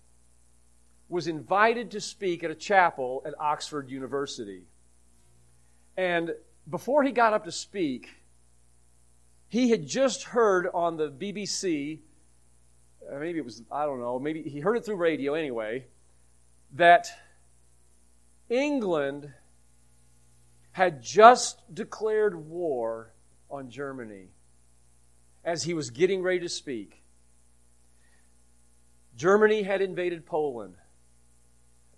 was 1.14 1.28
invited 1.28 1.92
to 1.92 2.02
speak 2.02 2.44
at 2.44 2.50
a 2.50 2.56
chapel 2.56 3.22
at 3.24 3.36
Oxford 3.40 3.88
University. 3.88 4.64
And 5.96 6.34
before 6.68 7.04
he 7.04 7.12
got 7.12 7.34
up 7.34 7.46
to 7.46 7.52
speak, 7.52 8.10
he 9.48 9.70
had 9.70 9.86
just 9.86 10.24
heard 10.24 10.68
on 10.74 10.98
the 10.98 11.12
BBC, 11.12 12.00
uh, 13.08 13.20
maybe 13.20 13.38
it 13.38 13.46
was, 13.46 13.62
I 13.72 13.86
don't 13.86 14.00
know, 14.00 14.18
maybe 14.18 14.42
he 14.42 14.60
heard 14.60 14.76
it 14.76 14.86
through 14.86 14.96
radio 14.96 15.36
anyway, 15.36 15.86
that 16.74 17.10
England 18.50 19.32
had 20.72 21.04
just 21.04 21.62
declared 21.72 22.36
war 22.36 23.14
on 23.52 23.70
Germany 23.70 24.30
as 25.46 25.62
he 25.62 25.76
was 25.76 25.92
getting 25.92 26.24
ready 26.24 26.40
to 26.40 26.50
speak. 26.50 27.04
Germany 29.16 29.62
had 29.62 29.84
invaded 29.84 30.26
Poland. 30.26 30.74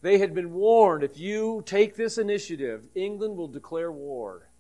They 0.06 0.20
had 0.20 0.36
been 0.36 0.54
warned 0.54 1.02
if 1.02 1.18
you 1.18 1.64
take 1.66 1.96
this 1.96 2.20
initiative, 2.20 2.88
England 2.94 3.38
will 3.38 3.48
declare 3.48 3.92
war. 3.92 4.52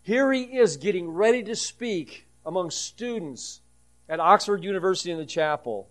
Here 0.00 0.32
he 0.32 0.44
is 0.44 0.78
getting 0.78 1.10
ready 1.10 1.42
to 1.42 1.54
speak 1.54 2.26
among 2.46 2.70
students 2.70 3.60
at 4.08 4.18
Oxford 4.18 4.64
University 4.64 5.10
in 5.10 5.18
the 5.18 5.26
chapel. 5.26 5.90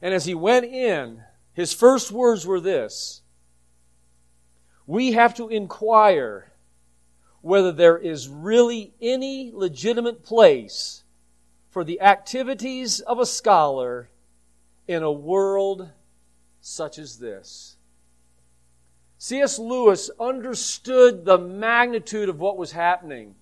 And 0.00 0.14
as 0.14 0.24
he 0.24 0.34
went 0.34 0.64
in, 0.64 1.24
his 1.52 1.74
first 1.74 2.10
words 2.10 2.46
were 2.46 2.58
this 2.58 3.20
We 4.86 5.12
have 5.12 5.34
to 5.34 5.50
inquire 5.50 6.52
whether 7.42 7.70
there 7.70 7.98
is 7.98 8.30
really 8.30 8.94
any 8.98 9.52
legitimate 9.52 10.24
place 10.24 11.04
for 11.68 11.84
the 11.84 12.00
activities 12.00 13.00
of 13.00 13.18
a 13.18 13.26
scholar 13.26 14.08
in 14.86 15.02
a 15.02 15.12
world 15.12 15.90
such 16.68 16.98
as 16.98 17.18
this. 17.18 17.76
C.S. 19.18 19.58
Lewis 19.58 20.10
understood 20.20 21.24
the 21.24 21.38
magnitude 21.38 22.28
of 22.28 22.38
what 22.38 22.56
was 22.56 22.72
happening. 22.72 23.34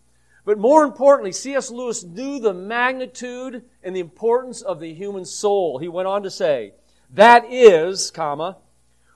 But 0.45 0.59
more 0.59 0.85
importantly, 0.85 1.33
C.S. 1.33 1.71
Lewis 1.71 2.03
knew 2.03 2.39
the 2.39 2.55
magnitude 2.55 3.65
and 3.83 3.95
the 3.95 4.01
importance 4.01 4.63
of 4.63 4.81
the 4.81 4.95
human 4.95 5.25
soul. 5.25 5.79
He 5.79 5.89
went 5.89 6.09
on 6.09 6.23
to 6.23 6.31
say, 6.31 6.73
that 7.11 7.45
is, 7.53 8.11
comma, 8.11 8.57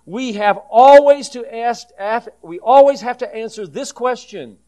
we 0.05 0.33
have 0.33 0.59
always 0.69 1.29
to 1.31 1.55
ask, 1.55 1.89
we 2.43 2.59
always 2.59 3.01
have 3.01 3.19
to 3.19 3.35
answer 3.35 3.67
this 3.67 3.93
question. 3.93 4.59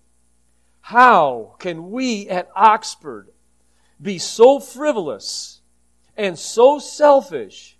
How 0.81 1.57
can 1.59 1.91
we 1.91 2.29
at 2.29 2.49
Oxford 2.55 3.29
be 4.01 4.19
so 4.19 4.61
frivolous 4.61 5.61
and 6.17 6.39
so 6.39 6.79
selfish 6.79 7.72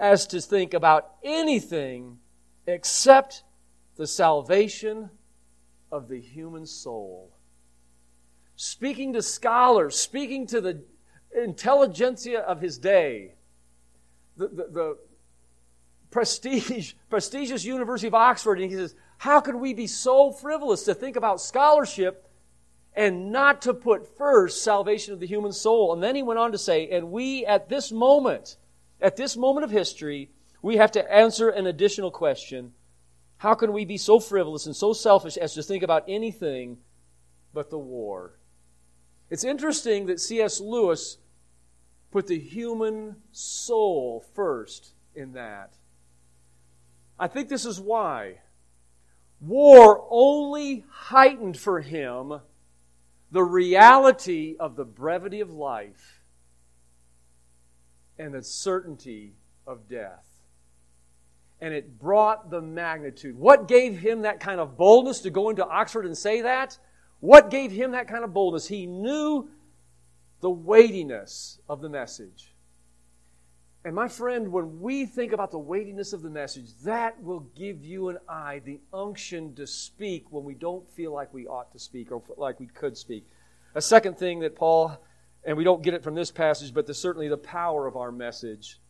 as 0.00 0.26
to 0.28 0.40
think 0.40 0.72
about 0.72 1.12
anything 1.22 2.18
except 2.66 3.44
the 3.96 4.06
salvation 4.06 5.10
of 5.92 6.08
the 6.08 6.18
human 6.18 6.64
soul. 6.64 7.36
Speaking 8.56 9.12
to 9.12 9.22
scholars, 9.22 9.96
speaking 9.96 10.46
to 10.48 10.60
the 10.62 10.82
intelligentsia 11.36 12.40
of 12.40 12.62
his 12.62 12.78
day, 12.78 13.34
the, 14.38 14.48
the, 14.48 14.68
the 14.70 14.98
prestige, 16.10 16.94
prestigious 17.10 17.64
University 17.64 18.08
of 18.08 18.14
Oxford, 18.14 18.58
and 18.58 18.70
he 18.70 18.76
says, 18.76 18.94
How 19.18 19.40
can 19.40 19.60
we 19.60 19.74
be 19.74 19.86
so 19.86 20.32
frivolous 20.32 20.84
to 20.84 20.94
think 20.94 21.16
about 21.16 21.42
scholarship 21.42 22.26
and 22.94 23.30
not 23.30 23.62
to 23.62 23.74
put 23.74 24.16
first 24.16 24.64
salvation 24.64 25.12
of 25.12 25.20
the 25.20 25.26
human 25.26 25.52
soul? 25.52 25.92
And 25.92 26.02
then 26.02 26.16
he 26.16 26.22
went 26.22 26.38
on 26.38 26.52
to 26.52 26.58
say, 26.58 26.88
And 26.88 27.10
we 27.10 27.44
at 27.44 27.68
this 27.68 27.92
moment, 27.92 28.56
at 29.00 29.16
this 29.16 29.36
moment 29.36 29.64
of 29.64 29.70
history, 29.70 30.30
we 30.62 30.76
have 30.76 30.92
to 30.92 31.12
answer 31.12 31.48
an 31.48 31.66
additional 31.66 32.10
question. 32.10 32.72
How 33.38 33.54
can 33.54 33.72
we 33.72 33.84
be 33.84 33.96
so 33.96 34.20
frivolous 34.20 34.66
and 34.66 34.76
so 34.76 34.92
selfish 34.92 35.36
as 35.36 35.54
to 35.54 35.62
think 35.62 35.82
about 35.82 36.04
anything 36.06 36.78
but 37.54 37.70
the 37.70 37.78
war? 37.78 38.38
It's 39.30 39.44
interesting 39.44 40.06
that 40.06 40.20
C.S. 40.20 40.60
Lewis 40.60 41.18
put 42.10 42.26
the 42.26 42.38
human 42.38 43.16
soul 43.32 44.24
first 44.34 44.94
in 45.14 45.32
that. 45.32 45.74
I 47.18 47.28
think 47.28 47.48
this 47.48 47.64
is 47.64 47.80
why. 47.80 48.40
War 49.40 50.06
only 50.10 50.84
heightened 50.90 51.56
for 51.56 51.80
him 51.80 52.40
the 53.30 53.42
reality 53.44 54.56
of 54.58 54.76
the 54.76 54.84
brevity 54.84 55.40
of 55.40 55.50
life 55.50 56.19
and 58.20 58.34
the 58.34 58.42
certainty 58.42 59.32
of 59.66 59.88
death 59.88 60.30
and 61.60 61.74
it 61.74 61.98
brought 61.98 62.50
the 62.50 62.60
magnitude. 62.60 63.36
What 63.36 63.68
gave 63.68 63.98
him 63.98 64.22
that 64.22 64.40
kind 64.40 64.60
of 64.60 64.76
boldness 64.76 65.20
to 65.20 65.30
go 65.30 65.50
into 65.50 65.66
Oxford 65.66 66.06
and 66.06 66.16
say 66.16 66.40
that? 66.42 66.78
What 67.20 67.50
gave 67.50 67.70
him 67.70 67.90
that 67.92 68.08
kind 68.08 68.24
of 68.24 68.32
boldness? 68.32 68.66
He 68.66 68.86
knew 68.86 69.50
the 70.40 70.50
weightiness 70.50 71.58
of 71.68 71.82
the 71.82 71.88
message. 71.88 72.54
And 73.84 73.94
my 73.94 74.08
friend, 74.08 74.52
when 74.52 74.80
we 74.80 75.06
think 75.06 75.32
about 75.32 75.50
the 75.50 75.58
weightiness 75.58 76.12
of 76.12 76.22
the 76.22 76.30
message, 76.30 76.66
that 76.84 77.22
will 77.22 77.46
give 77.56 77.84
you 77.84 78.08
and 78.08 78.18
I 78.28 78.60
the 78.60 78.80
unction 78.92 79.54
to 79.54 79.66
speak 79.66 80.26
when 80.30 80.44
we 80.44 80.54
don't 80.54 80.88
feel 80.90 81.12
like 81.12 81.32
we 81.32 81.46
ought 81.46 81.72
to 81.72 81.78
speak 81.78 82.10
or 82.10 82.22
like 82.36 82.60
we 82.60 82.66
could 82.66 82.96
speak. 82.96 83.26
A 83.74 83.80
second 83.80 84.18
thing 84.18 84.40
that 84.40 84.56
Paul, 84.56 84.98
and 85.44 85.56
we 85.56 85.64
don't 85.64 85.82
get 85.82 85.94
it 85.94 86.02
from 86.02 86.14
this 86.14 86.30
passage, 86.30 86.74
but 86.74 86.86
the, 86.86 86.94
certainly 86.94 87.28
the 87.28 87.36
power 87.36 87.86
of 87.86 87.96
our 87.96 88.12
message. 88.12 88.80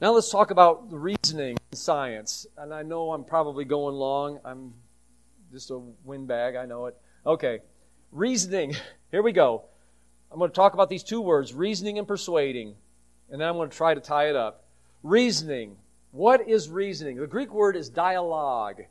Now 0.00 0.12
let's 0.12 0.30
talk 0.30 0.50
about 0.50 0.88
the 0.90 0.98
reasoning 0.98 1.58
in 1.70 1.76
science. 1.76 2.46
And 2.56 2.72
I 2.72 2.82
know 2.82 3.12
I'm 3.12 3.24
probably 3.24 3.64
going 3.64 3.94
long. 3.94 4.40
I'm 4.44 4.72
just 5.52 5.70
a 5.70 5.78
windbag, 6.04 6.56
I 6.56 6.64
know 6.64 6.86
it. 6.86 6.96
Okay. 7.26 7.60
Reasoning. 8.10 8.74
Here 9.10 9.22
we 9.22 9.32
go. 9.32 9.64
I'm 10.32 10.38
going 10.38 10.50
to 10.50 10.54
talk 10.54 10.74
about 10.74 10.88
these 10.88 11.02
two 11.02 11.20
words, 11.20 11.52
reasoning 11.52 11.98
and 11.98 12.08
persuading. 12.08 12.76
And 13.30 13.40
then 13.40 13.48
I'm 13.48 13.56
going 13.56 13.68
to 13.68 13.76
try 13.76 13.94
to 13.94 14.00
tie 14.00 14.28
it 14.28 14.36
up. 14.36 14.64
Reasoning. 15.02 15.76
What 16.12 16.48
is 16.48 16.68
reasoning? 16.68 17.16
The 17.16 17.26
Greek 17.26 17.52
word 17.52 17.76
is 17.76 17.88
dialogue. 17.88 18.82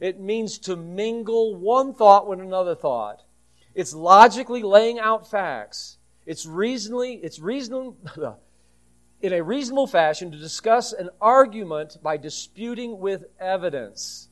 It 0.00 0.20
means 0.20 0.58
to 0.60 0.76
mingle 0.76 1.54
one 1.54 1.94
thought 1.94 2.26
with 2.26 2.40
another 2.40 2.74
thought. 2.74 3.22
It's 3.76 3.92
logically 3.92 4.62
laying 4.62 4.98
out 4.98 5.30
facts. 5.30 5.98
It's 6.24 6.46
reasonably, 6.46 7.16
it's 7.16 7.38
reasonably, 7.38 7.94
in 9.20 9.34
a 9.34 9.42
reasonable 9.42 9.86
fashion 9.86 10.32
to 10.32 10.38
discuss 10.38 10.94
an 10.94 11.10
argument 11.20 11.98
by 12.02 12.16
disputing 12.16 12.98
with 12.98 13.26
evidence. 13.38 14.30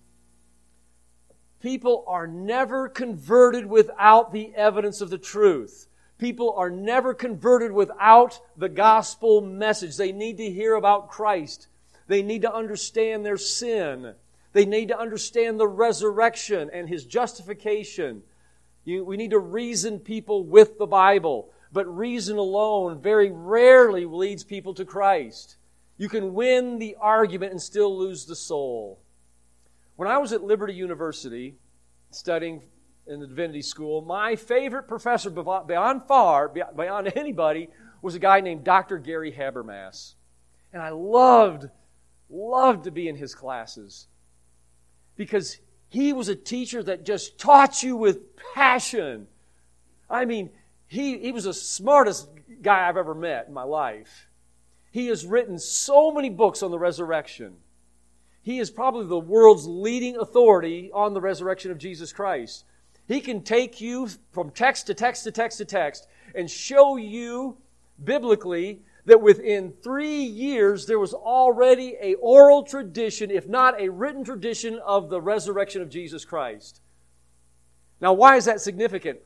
People 1.61 2.05
are 2.09 2.27
never 2.27 2.89
converted 2.89 3.67
without 3.67 4.33
the 4.33 4.55
evidence 4.57 5.03
of 5.03 5.11
the 5.11 5.19
truth. 5.19 5.89
People 6.17 6.55
are 6.57 6.71
never 6.71 7.13
converted 7.13 7.71
without 7.71 8.41
the 8.57 8.71
gospel 8.71 9.43
message. 9.43 9.99
They 9.99 10.13
need 10.13 10.39
to 10.39 10.51
hear 10.51 10.75
about 10.75 11.11
Christ. 11.11 11.69
They 12.07 12.23
need 12.23 12.43
to 12.43 12.55
understand 12.55 13.27
their 13.27 13.37
sin. 13.37 14.15
They 14.55 14.65
need 14.65 14.89
to 14.89 14.99
understand 14.99 15.61
the 15.61 15.69
resurrection 15.69 16.71
and 16.73 16.89
his 16.89 17.05
justification. 17.05 18.23
You, 18.85 19.05
we 19.05 19.17
need 19.17 19.31
to 19.31 19.39
reason 19.39 19.99
people 19.99 20.45
with 20.45 20.79
the 20.79 20.87
Bible. 20.87 21.51
But 21.73 21.87
reason 21.87 22.37
alone 22.37 23.01
very 23.01 23.31
rarely 23.33 24.05
leads 24.05 24.45
people 24.45 24.75
to 24.75 24.85
Christ. 24.85 25.57
You 25.97 26.09
can 26.09 26.35
win 26.35 26.79
the 26.79 26.97
argument 27.01 27.53
and 27.53 27.61
still 27.61 27.97
lose 27.97 28.27
the 28.27 28.37
soul. 28.37 29.01
When 29.97 30.09
I 30.09 30.19
was 30.19 30.33
at 30.33 30.43
Liberty 30.43 30.75
University 30.75 31.57
studying 32.11 32.63
in 33.07 33.21
the 33.21 33.27
divinity 33.27 33.63
school, 33.63 34.03
my 34.03 34.37
favorite 34.37 34.85
professor 34.85 35.31
beyond 35.31 36.05
far, 36.05 36.49
beyond 36.49 37.13
anybody, 37.17 37.69
was 38.03 38.15
a 38.15 38.19
guy 38.19 38.41
named 38.41 38.65
Dr. 38.65 38.99
Gary 38.99 39.33
Habermas. 39.33 40.15
And 40.73 40.83
I 40.83 40.91
loved, 40.91 41.69
loved 42.29 42.85
to 42.85 42.91
be 42.91 43.09
in 43.09 43.17
his 43.17 43.35
classes 43.35 44.09
because 45.17 45.59
he 45.95 46.13
was 46.13 46.29
a 46.29 46.35
teacher 46.35 46.83
that 46.83 47.05
just 47.05 47.39
taught 47.39 47.85
you 47.85 47.97
with 47.97 48.37
passion. 48.55 49.29
I 50.11 50.25
mean, 50.25 50.51
he, 50.89 51.19
he 51.19 51.31
was 51.31 51.45
the 51.45 51.55
smartest 51.55 52.29
guy 52.63 52.89
I've 52.89 52.97
ever 52.97 53.15
met 53.15 53.47
in 53.47 53.55
my 53.55 53.63
life. 53.63 54.29
He 54.91 55.07
has 55.07 55.25
written 55.25 55.57
so 55.57 56.11
many 56.11 56.31
books 56.31 56.65
on 56.65 56.73
the 56.73 56.81
resurrection. 56.81 57.55
He 58.43 58.59
is 58.59 58.73
probably 58.73 59.07
the 59.07 59.19
world's 59.19 59.67
leading 59.69 60.17
authority 60.17 60.91
on 60.93 61.15
the 61.15 61.21
resurrection 61.21 61.71
of 61.71 61.79
Jesus 61.79 62.13
Christ. 62.13 62.65
He 63.07 63.21
can 63.21 63.43
take 63.43 63.81
you 63.81 64.09
from 64.33 64.51
text 64.51 64.89
to 64.89 64.95
text 64.95 65.23
to 65.25 65.31
text 65.31 65.59
to 65.59 65.65
text 65.65 66.09
and 66.35 66.51
show 66.51 66.97
you 66.97 67.57
biblically 68.03 68.83
that 69.07 69.21
within 69.21 69.75
three 69.83 70.23
years 70.23 70.87
there 70.87 70.99
was 70.99 71.13
already 71.13 71.97
a 72.01 72.15
oral 72.15 72.63
tradition, 72.63 73.31
if 73.31 73.49
not 73.49 73.81
a 73.81 73.91
written 73.91 74.25
tradition, 74.25 74.79
of 74.85 75.11
the 75.11 75.21
resurrection 75.21 75.83
of 75.83 75.91
Jesus 75.91 76.25
Christ. 76.25 76.81
Now, 78.01 78.13
why 78.13 78.37
is 78.37 78.47
that 78.47 78.61
significant? 78.61 79.21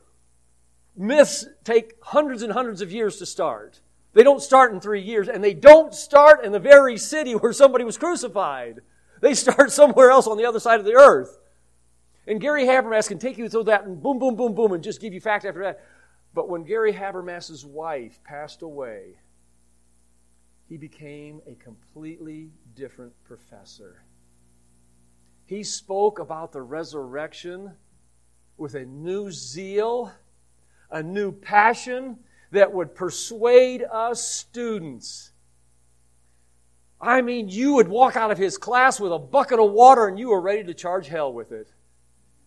Myths 0.95 1.45
take 1.63 1.93
hundreds 2.01 2.43
and 2.43 2.51
hundreds 2.51 2.81
of 2.81 2.91
years 2.91 3.17
to 3.17 3.25
start. 3.25 3.81
They 4.13 4.23
don't 4.23 4.41
start 4.41 4.73
in 4.73 4.81
three 4.81 5.01
years, 5.01 5.29
and 5.29 5.43
they 5.43 5.53
don't 5.53 5.93
start 5.93 6.43
in 6.43 6.51
the 6.51 6.59
very 6.59 6.97
city 6.97 7.33
where 7.33 7.53
somebody 7.53 7.85
was 7.85 7.97
crucified. 7.97 8.81
They 9.21 9.33
start 9.33 9.71
somewhere 9.71 10.11
else 10.11 10.27
on 10.27 10.37
the 10.37 10.45
other 10.45 10.59
side 10.59 10.79
of 10.79 10.85
the 10.85 10.95
earth. 10.95 11.39
And 12.27 12.41
Gary 12.41 12.65
Habermas 12.65 13.07
can 13.07 13.17
take 13.17 13.37
you 13.37 13.49
through 13.49 13.65
that 13.65 13.85
and 13.85 14.01
boom, 14.01 14.19
boom, 14.19 14.35
boom, 14.35 14.53
boom, 14.53 14.73
and 14.73 14.83
just 14.83 15.01
give 15.01 15.13
you 15.13 15.21
fact 15.21 15.45
after 15.45 15.63
that. 15.63 15.83
But 16.33 16.49
when 16.49 16.63
Gary 16.63 16.93
Habermas's 16.93 17.65
wife 17.65 18.19
passed 18.23 18.61
away, 18.61 19.15
he 20.69 20.77
became 20.77 21.41
a 21.47 21.55
completely 21.55 22.51
different 22.75 23.11
professor. 23.23 24.03
He 25.47 25.63
spoke 25.63 26.19
about 26.19 26.51
the 26.51 26.61
resurrection 26.61 27.71
with 28.55 28.75
a 28.75 28.85
new 28.85 29.31
zeal, 29.31 30.11
a 30.91 31.01
new 31.01 31.31
passion 31.31 32.19
that 32.51 32.71
would 32.71 32.93
persuade 32.93 33.83
us 33.91 34.23
students. 34.23 35.31
I 37.01 37.23
mean, 37.23 37.49
you 37.49 37.73
would 37.73 37.87
walk 37.87 38.15
out 38.15 38.29
of 38.29 38.37
his 38.37 38.59
class 38.59 38.99
with 38.99 39.11
a 39.11 39.17
bucket 39.17 39.59
of 39.59 39.71
water 39.71 40.07
and 40.07 40.19
you 40.19 40.29
were 40.29 40.41
ready 40.41 40.63
to 40.65 40.73
charge 40.75 41.07
hell 41.07 41.33
with 41.33 41.51
it 41.51 41.71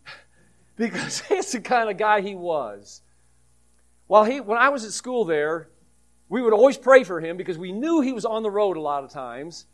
because 0.77 1.20
he's 1.29 1.51
the 1.51 1.61
kind 1.61 1.91
of 1.91 1.97
guy 1.97 2.20
he 2.20 2.37
was. 2.37 3.03
While 4.07 4.25
he, 4.25 4.41
when 4.41 4.59
I 4.59 4.68
was 4.68 4.85
at 4.85 4.93
school 4.93 5.25
there, 5.25 5.70
we 6.33 6.41
would 6.41 6.55
always 6.55 6.78
pray 6.78 7.05
for 7.05 7.20
him 7.20 7.37
because 7.37 7.59
we 7.59 7.72
knew 7.72 8.01
he 8.01 8.14
was 8.14 8.24
on 8.24 8.43
the 8.43 8.51
road 8.51 8.78
a 8.78 8.80
lot 8.80 9.05
of 9.05 9.11
times. 9.11 9.66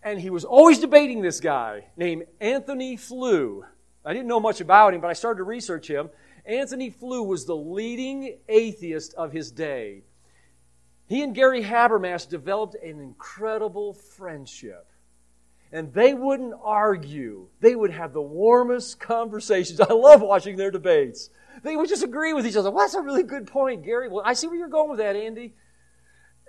And 0.00 0.20
he 0.20 0.30
was 0.30 0.44
always 0.44 0.78
debating 0.78 1.22
this 1.22 1.40
guy 1.40 1.86
named 1.96 2.26
Anthony 2.40 2.96
Flew. 2.96 3.64
I 4.04 4.12
didn't 4.12 4.28
know 4.28 4.38
much 4.38 4.60
about 4.60 4.94
him, 4.94 5.00
but 5.00 5.08
I 5.08 5.14
started 5.14 5.38
to 5.38 5.42
research 5.42 5.90
him. 5.90 6.10
Anthony 6.46 6.88
Flew 6.88 7.24
was 7.24 7.46
the 7.46 7.56
leading 7.56 8.38
atheist 8.48 9.12
of 9.14 9.32
his 9.32 9.50
day. 9.50 10.04
He 11.08 11.20
and 11.24 11.34
Gary 11.34 11.64
Habermas 11.64 12.28
developed 12.28 12.76
an 12.76 13.00
incredible 13.00 13.92
friendship 13.92 14.86
and 15.72 15.92
they 15.92 16.14
wouldn't 16.14 16.54
argue. 16.62 17.48
They 17.60 17.74
would 17.74 17.90
have 17.90 18.12
the 18.12 18.22
warmest 18.22 19.00
conversations. 19.00 19.80
I 19.80 19.92
love 19.92 20.20
watching 20.20 20.56
their 20.56 20.70
debates. 20.70 21.30
They 21.64 21.74
would 21.74 21.88
just 21.88 22.04
agree 22.04 22.34
with 22.34 22.46
each 22.46 22.56
other. 22.56 22.70
Well, 22.70 22.84
that's 22.84 22.94
a 22.94 23.00
really 23.00 23.24
good 23.24 23.48
point, 23.48 23.84
Gary. 23.84 24.08
Well, 24.08 24.22
I 24.24 24.34
see 24.34 24.46
where 24.46 24.56
you're 24.56 24.68
going 24.68 24.90
with 24.90 24.98
that, 24.98 25.16
Andy. 25.16 25.54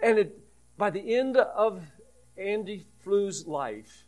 And 0.04 0.20
it, 0.20 0.38
by 0.78 0.90
the 0.90 1.16
end 1.16 1.38
of 1.38 1.82
Andy 2.38 2.86
Flew's 3.04 3.48
life, 3.48 4.06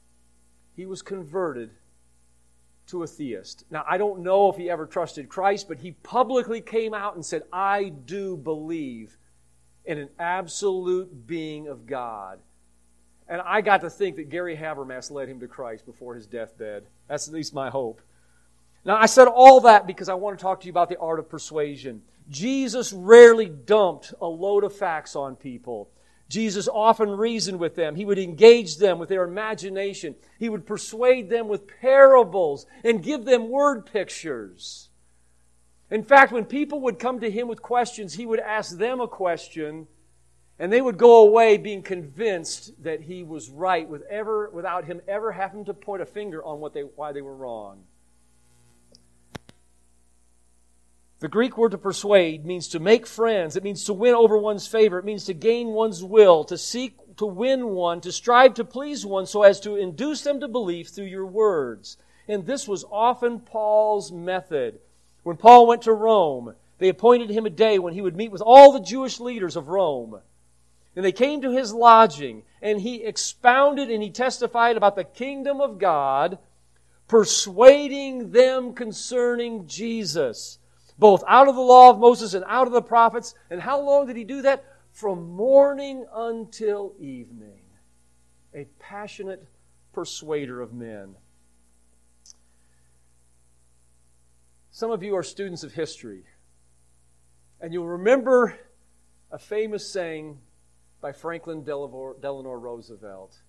he 0.76 0.86
was 0.86 1.02
converted 1.02 1.72
to 2.88 3.04
a 3.04 3.08
theist. 3.08 3.64
Now, 3.72 3.84
I 3.88 3.98
don't 3.98 4.22
know 4.22 4.50
if 4.50 4.58
he 4.58 4.70
ever 4.70 4.86
trusted 4.86 5.30
Christ, 5.30 5.68
but 5.68 5.80
he 5.80 5.94
publicly 6.04 6.62
came 6.62 6.94
out 6.94 7.16
and 7.16 7.26
said, 7.26 7.44
I 7.52 7.90
do 7.90 8.38
believe 8.38 9.18
in 9.86 9.98
an 9.98 10.10
absolute 10.20 11.26
being 11.26 11.68
of 11.68 11.86
God. 11.86 12.40
And 13.28 13.42
I 13.42 13.62
got 13.62 13.82
to 13.82 13.90
think 13.90 14.18
that 14.18 14.30
Gary 14.30 14.56
Habermas 14.56 15.10
led 15.10 15.30
him 15.30 15.40
to 15.40 15.48
Christ 15.48 15.86
before 15.86 16.14
his 16.14 16.28
deathbed. 16.28 16.84
That's 17.08 17.28
at 17.28 17.34
least 17.34 17.54
my 17.54 17.70
hope. 17.70 18.02
Now, 18.84 18.98
I 18.98 19.08
said 19.08 19.28
all 19.28 19.62
that 19.62 19.88
because 19.88 20.10
I 20.10 20.14
want 20.14 20.38
to 20.38 20.44
talk 20.44 20.60
to 20.60 20.68
you 20.68 20.72
about 20.72 20.90
the 20.90 21.00
art 21.00 21.18
of 21.18 21.28
persuasion. 21.28 22.04
Jesus 22.30 22.92
rarely 22.92 23.48
dumped 23.48 24.14
a 24.20 24.28
load 24.28 24.64
of 24.64 24.76
facts 24.76 25.16
on 25.16 25.36
people. 25.36 25.90
Jesus 26.28 26.68
often 26.68 27.12
reasoned 27.12 27.60
with 27.60 27.76
them. 27.76 27.96
He 27.96 28.06
would 28.06 28.18
engage 28.18 28.78
them 28.78 28.98
with 28.98 29.10
their 29.10 29.24
imagination. 29.24 30.16
He 30.40 30.50
would 30.50 30.66
persuade 30.66 31.30
them 31.30 31.48
with 31.48 31.68
parables 31.68 32.66
and 32.84 33.04
give 33.04 33.26
them 33.26 33.50
word 33.50 33.86
pictures. 33.86 34.90
In 35.92 36.04
fact, 36.04 36.32
when 36.32 36.46
people 36.46 36.82
would 36.82 36.98
come 36.98 37.20
to 37.20 37.30
him 37.30 37.48
with 37.48 37.62
questions, 37.62 38.16
he 38.16 38.26
would 38.26 38.40
ask 38.40 38.78
them 38.78 39.00
a 39.00 39.08
question 39.08 39.88
and 40.58 40.72
they 40.72 40.82
would 40.82 40.98
go 40.98 41.28
away 41.28 41.58
being 41.58 41.84
convinced 41.84 42.82
that 42.84 43.02
he 43.02 43.24
was 43.24 43.50
right 43.50 43.88
with 43.88 44.04
ever, 44.10 44.50
without 44.52 44.86
him 44.86 45.02
ever 45.08 45.32
having 45.32 45.66
to 45.66 45.74
point 45.74 46.02
a 46.02 46.06
finger 46.06 46.44
on 46.44 46.60
what 46.60 46.74
they, 46.74 46.82
why 46.82 47.12
they 47.12 47.22
were 47.22 47.36
wrong. 47.36 47.84
The 51.26 51.30
Greek 51.30 51.58
word 51.58 51.72
to 51.72 51.80
persuade 51.80 52.46
means 52.46 52.68
to 52.68 52.80
make 52.80 53.08
friends. 53.08 53.56
It 53.56 53.64
means 53.64 53.86
to 53.86 53.94
win 53.94 54.14
over 54.14 54.38
one's 54.38 54.68
favor. 54.68 55.00
It 55.00 55.06
means 55.06 55.26
to 55.26 55.34
gain 55.34 55.70
one's 55.70 56.04
will, 56.04 56.44
to 56.44 56.56
seek 56.56 57.18
to 57.18 57.26
win 57.26 57.70
one, 57.70 58.00
to 58.02 58.12
strive 58.12 58.54
to 58.54 58.64
please 58.64 59.08
one 59.08 59.26
so 59.26 59.42
as 59.42 59.60
to 59.62 59.76
induce 59.76 60.22
them 60.22 60.40
to 60.42 60.48
believe 60.48 60.90
through 60.90 61.06
your 61.06 61.26
words. 61.26 61.98
And 62.28 62.46
this 62.46 62.68
was 62.68 62.86
often 62.92 63.40
Paul's 63.40 64.12
method. 64.12 64.78
When 65.24 65.36
Paul 65.36 65.66
went 65.66 65.82
to 65.82 65.94
Rome, 65.94 66.54
they 66.78 66.90
appointed 66.90 67.32
him 67.32 67.48
a 67.48 67.50
day 67.50 67.80
when 67.80 67.96
he 67.96 68.02
would 68.02 68.16
meet 68.16 68.32
with 68.32 68.44
all 68.46 68.72
the 68.72 68.80
Jewish 68.80 69.20
leaders 69.20 69.56
of 69.56 69.68
Rome. 69.68 70.22
And 70.96 71.04
they 71.04 71.12
came 71.12 71.42
to 71.42 71.50
his 71.50 71.74
lodging, 71.74 72.44
and 72.62 72.80
he 72.80 73.04
expounded 73.04 73.90
and 73.90 74.04
he 74.04 74.12
testified 74.12 74.78
about 74.78 74.96
the 74.96 75.04
kingdom 75.04 75.60
of 75.60 75.80
God, 75.80 76.38
persuading 77.08 78.30
them 78.30 78.76
concerning 78.76 79.66
Jesus, 79.66 80.60
both 80.98 81.24
out 81.28 81.48
of 81.48 81.56
the 81.56 81.62
law 81.62 81.90
of 81.90 82.00
Moses 82.00 82.34
and 82.34 82.46
out 82.48 82.68
of 82.68 82.74
the 82.74 82.82
prophets. 82.82 83.36
And 83.50 83.62
how 83.62 83.80
long 83.80 84.08
did 84.08 84.16
he 84.16 84.24
do 84.24 84.42
that? 84.44 84.64
From 84.92 85.30
morning 85.30 86.06
until 86.14 86.94
evening. 87.00 87.62
A 88.54 88.66
passionate 88.80 89.46
persuader 89.94 90.62
of 90.62 90.74
men. 90.74 91.16
Some 94.72 94.92
of 94.92 95.04
you 95.04 95.16
are 95.16 95.24
students 95.24 95.64
of 95.64 95.72
history, 95.72 96.26
and 97.62 97.72
you'll 97.72 97.88
remember 97.88 98.60
a 99.32 99.40
famous 99.40 99.90
saying 99.90 100.38
by 101.00 101.14
Franklin 101.14 101.64
Delano 101.64 102.52
Roosevelt. 102.52 103.42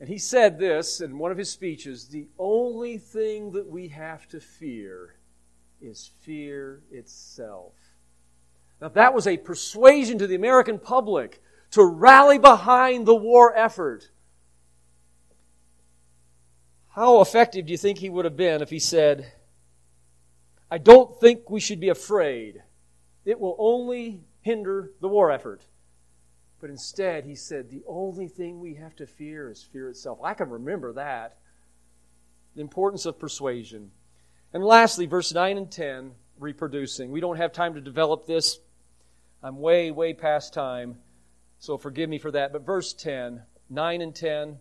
And 0.00 0.08
he 0.08 0.18
said 0.18 0.58
this 0.58 1.00
in 1.00 1.18
one 1.18 1.30
of 1.30 1.38
his 1.38 1.48
speeches 1.50 2.08
the 2.08 2.26
only 2.38 2.98
thing 2.98 3.52
that 3.52 3.68
we 3.68 3.86
have 3.88 4.26
to 4.28 4.40
fear 4.40 5.14
is 5.80 6.10
fear 6.22 6.82
itself. 6.90 7.74
Now, 8.80 8.88
that 8.88 9.14
was 9.14 9.26
a 9.26 9.36
persuasion 9.36 10.18
to 10.18 10.26
the 10.26 10.34
American 10.34 10.78
public 10.78 11.42
to 11.72 11.84
rally 11.84 12.38
behind 12.38 13.06
the 13.06 13.14
war 13.14 13.56
effort. 13.56 14.10
How 16.88 17.20
effective 17.20 17.66
do 17.66 17.72
you 17.72 17.78
think 17.78 17.98
he 17.98 18.10
would 18.10 18.24
have 18.24 18.36
been 18.36 18.62
if 18.62 18.70
he 18.70 18.78
said, 18.78 19.32
I 20.70 20.78
don't 20.78 21.18
think 21.20 21.50
we 21.50 21.60
should 21.60 21.80
be 21.80 21.88
afraid. 21.88 22.62
It 23.24 23.38
will 23.38 23.56
only 23.58 24.22
hinder 24.40 24.92
the 25.00 25.08
war 25.08 25.30
effort. 25.30 25.62
But 26.60 26.70
instead, 26.70 27.24
he 27.24 27.34
said, 27.34 27.70
the 27.70 27.82
only 27.86 28.28
thing 28.28 28.60
we 28.60 28.74
have 28.74 28.96
to 28.96 29.06
fear 29.06 29.50
is 29.50 29.62
fear 29.62 29.90
itself. 29.90 30.18
I 30.22 30.34
can 30.34 30.48
remember 30.48 30.92
that. 30.94 31.36
The 32.54 32.62
importance 32.62 33.04
of 33.04 33.18
persuasion. 33.18 33.90
And 34.56 34.64
lastly, 34.64 35.04
verse 35.04 35.34
9 35.34 35.58
and 35.58 35.70
10, 35.70 36.12
reproducing. 36.38 37.10
We 37.10 37.20
don't 37.20 37.36
have 37.36 37.52
time 37.52 37.74
to 37.74 37.80
develop 37.82 38.24
this. 38.24 38.58
I'm 39.42 39.58
way, 39.58 39.90
way 39.90 40.14
past 40.14 40.54
time, 40.54 40.96
so 41.58 41.76
forgive 41.76 42.08
me 42.08 42.16
for 42.16 42.30
that. 42.30 42.54
But 42.54 42.64
verse 42.64 42.94
10, 42.94 43.42
9 43.68 44.00
and 44.00 44.14
10, 44.14 44.56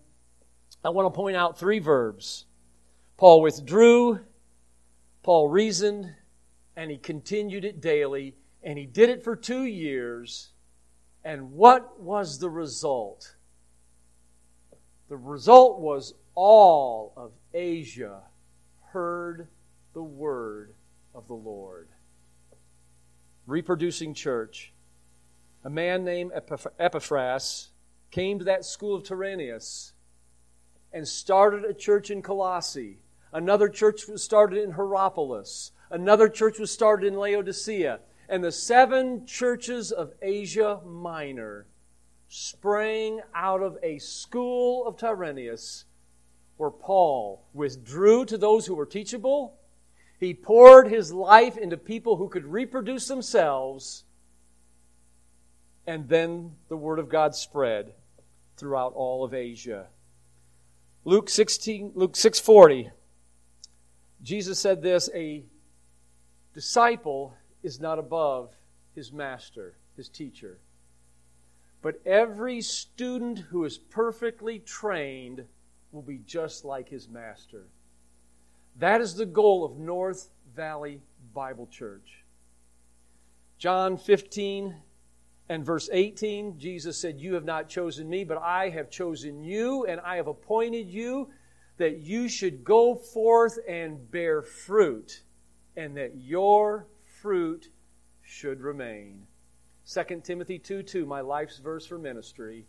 I 0.83 0.89
want 0.89 1.05
to 1.05 1.15
point 1.15 1.37
out 1.37 1.57
three 1.57 1.79
verbs. 1.79 2.43
Paul 3.15 3.39
withdrew, 3.39 4.19
Paul 5.23 5.47
reasoned 5.47 6.13
and 6.75 6.91
he 6.91 6.97
continued 6.97 7.63
it 7.63 7.79
daily, 7.79 8.35
and 8.63 8.77
he 8.77 8.85
did 8.85 9.09
it 9.09 9.23
for 9.23 9.37
two 9.37 9.63
years. 9.63 10.49
And 11.23 11.53
what 11.53 12.01
was 12.01 12.39
the 12.39 12.49
result? 12.49 13.33
The 15.07 15.15
result 15.15 15.79
was 15.79 16.13
all 16.33 17.13
of 17.15 17.31
Asia 17.53 18.23
heard 18.91 19.47
the 19.95 20.03
word 20.03 20.73
of 21.15 21.27
the 21.27 21.33
Lord. 21.33 21.87
Reproducing 23.47 24.13
church. 24.13 24.73
A 25.63 25.69
man 25.69 26.03
named 26.03 26.31
Epaphras 26.77 27.69
came 28.11 28.37
to 28.37 28.45
that 28.45 28.65
school 28.65 28.93
of 28.93 29.03
Tyrannus 29.03 29.93
and 30.91 31.07
started 31.07 31.63
a 31.63 31.73
church 31.73 32.11
in 32.11 32.21
Colossae. 32.21 32.99
Another 33.31 33.69
church 33.69 34.07
was 34.07 34.21
started 34.21 34.61
in 34.61 34.71
Hierapolis. 34.71 35.71
Another 35.89 36.27
church 36.27 36.59
was 36.59 36.71
started 36.71 37.07
in 37.07 37.17
Laodicea. 37.17 38.01
And 38.27 38.43
the 38.43 38.51
seven 38.51 39.25
churches 39.25 39.93
of 39.93 40.11
Asia 40.21 40.81
Minor 40.85 41.67
sprang 42.27 43.21
out 43.33 43.61
of 43.61 43.77
a 43.81 43.99
school 43.99 44.85
of 44.85 44.97
Tyrannus 44.97 45.85
where 46.57 46.71
Paul 46.71 47.45
withdrew 47.53 48.25
to 48.25 48.37
those 48.37 48.65
who 48.65 48.75
were 48.75 48.85
teachable. 48.85 49.57
He 50.25 50.33
poured 50.33 50.87
his 50.87 51.13
life 51.13 51.55
into 51.55 51.77
people 51.77 52.15
who 52.15 52.29
could 52.29 52.45
reproduce 52.45 53.07
themselves. 53.07 54.05
And 55.85 56.09
then 56.09 56.55
the 56.67 56.75
word 56.75 56.97
of 56.97 57.09
God 57.09 57.35
spread 57.35 57.93
throughout 58.57 58.93
all 58.95 59.23
of 59.23 59.35
Asia. 59.35 59.85
Luke 61.03 61.29
16 61.29 61.91
Luke 61.93 62.13
6:40 62.13 62.89
Jesus 64.23 64.57
said 64.57 64.81
this 64.81 65.11
a 65.13 65.45
disciple 66.55 67.37
is 67.61 67.79
not 67.79 67.99
above 67.99 68.55
his 68.95 69.13
master, 69.13 69.77
his 69.95 70.09
teacher. 70.09 70.57
But 71.83 72.01
every 72.03 72.61
student 72.61 73.37
who 73.37 73.63
is 73.63 73.77
perfectly 73.77 74.57
trained 74.57 75.45
will 75.91 76.01
be 76.01 76.17
just 76.17 76.65
like 76.65 76.89
his 76.89 77.07
master. 77.07 77.67
That 78.77 79.01
is 79.01 79.15
the 79.15 79.25
goal 79.25 79.63
of 79.63 79.77
North 79.77 80.29
Valley 80.53 81.01
Bible 81.33 81.67
Church. 81.67 82.23
John 83.57 83.97
15 83.97 84.75
and 85.47 85.65
verse 85.65 85.89
18, 85.91 86.59
Jesus 86.59 86.97
said, 86.97 87.19
You 87.19 87.35
have 87.35 87.45
not 87.45 87.69
chosen 87.69 88.09
me, 88.09 88.25
but 88.25 88.37
I 88.37 88.69
have 88.69 88.89
chosen 88.89 89.43
you, 89.43 89.85
and 89.85 90.01
I 90.01 90.17
have 90.17 90.27
appointed 90.27 90.89
you 90.89 91.29
that 91.77 91.99
you 91.99 92.27
should 92.27 92.63
go 92.63 92.95
forth 92.95 93.59
and 93.67 94.11
bear 94.11 94.41
fruit, 94.41 95.21
and 95.77 95.95
that 95.97 96.15
your 96.17 96.87
fruit 97.21 97.69
should 98.23 98.61
remain. 98.61 99.27
2 99.87 100.21
Timothy 100.23 100.59
2 100.59 100.83
2, 100.83 101.05
my 101.05 101.21
life's 101.21 101.59
verse 101.59 101.85
for 101.85 101.97
ministry, 101.97 102.65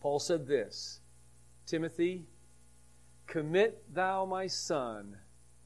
Paul 0.00 0.18
said 0.18 0.46
this 0.46 1.00
Timothy, 1.66 2.24
commit 3.26 3.82
thou, 3.94 4.24
my 4.24 4.46
son, 4.46 5.16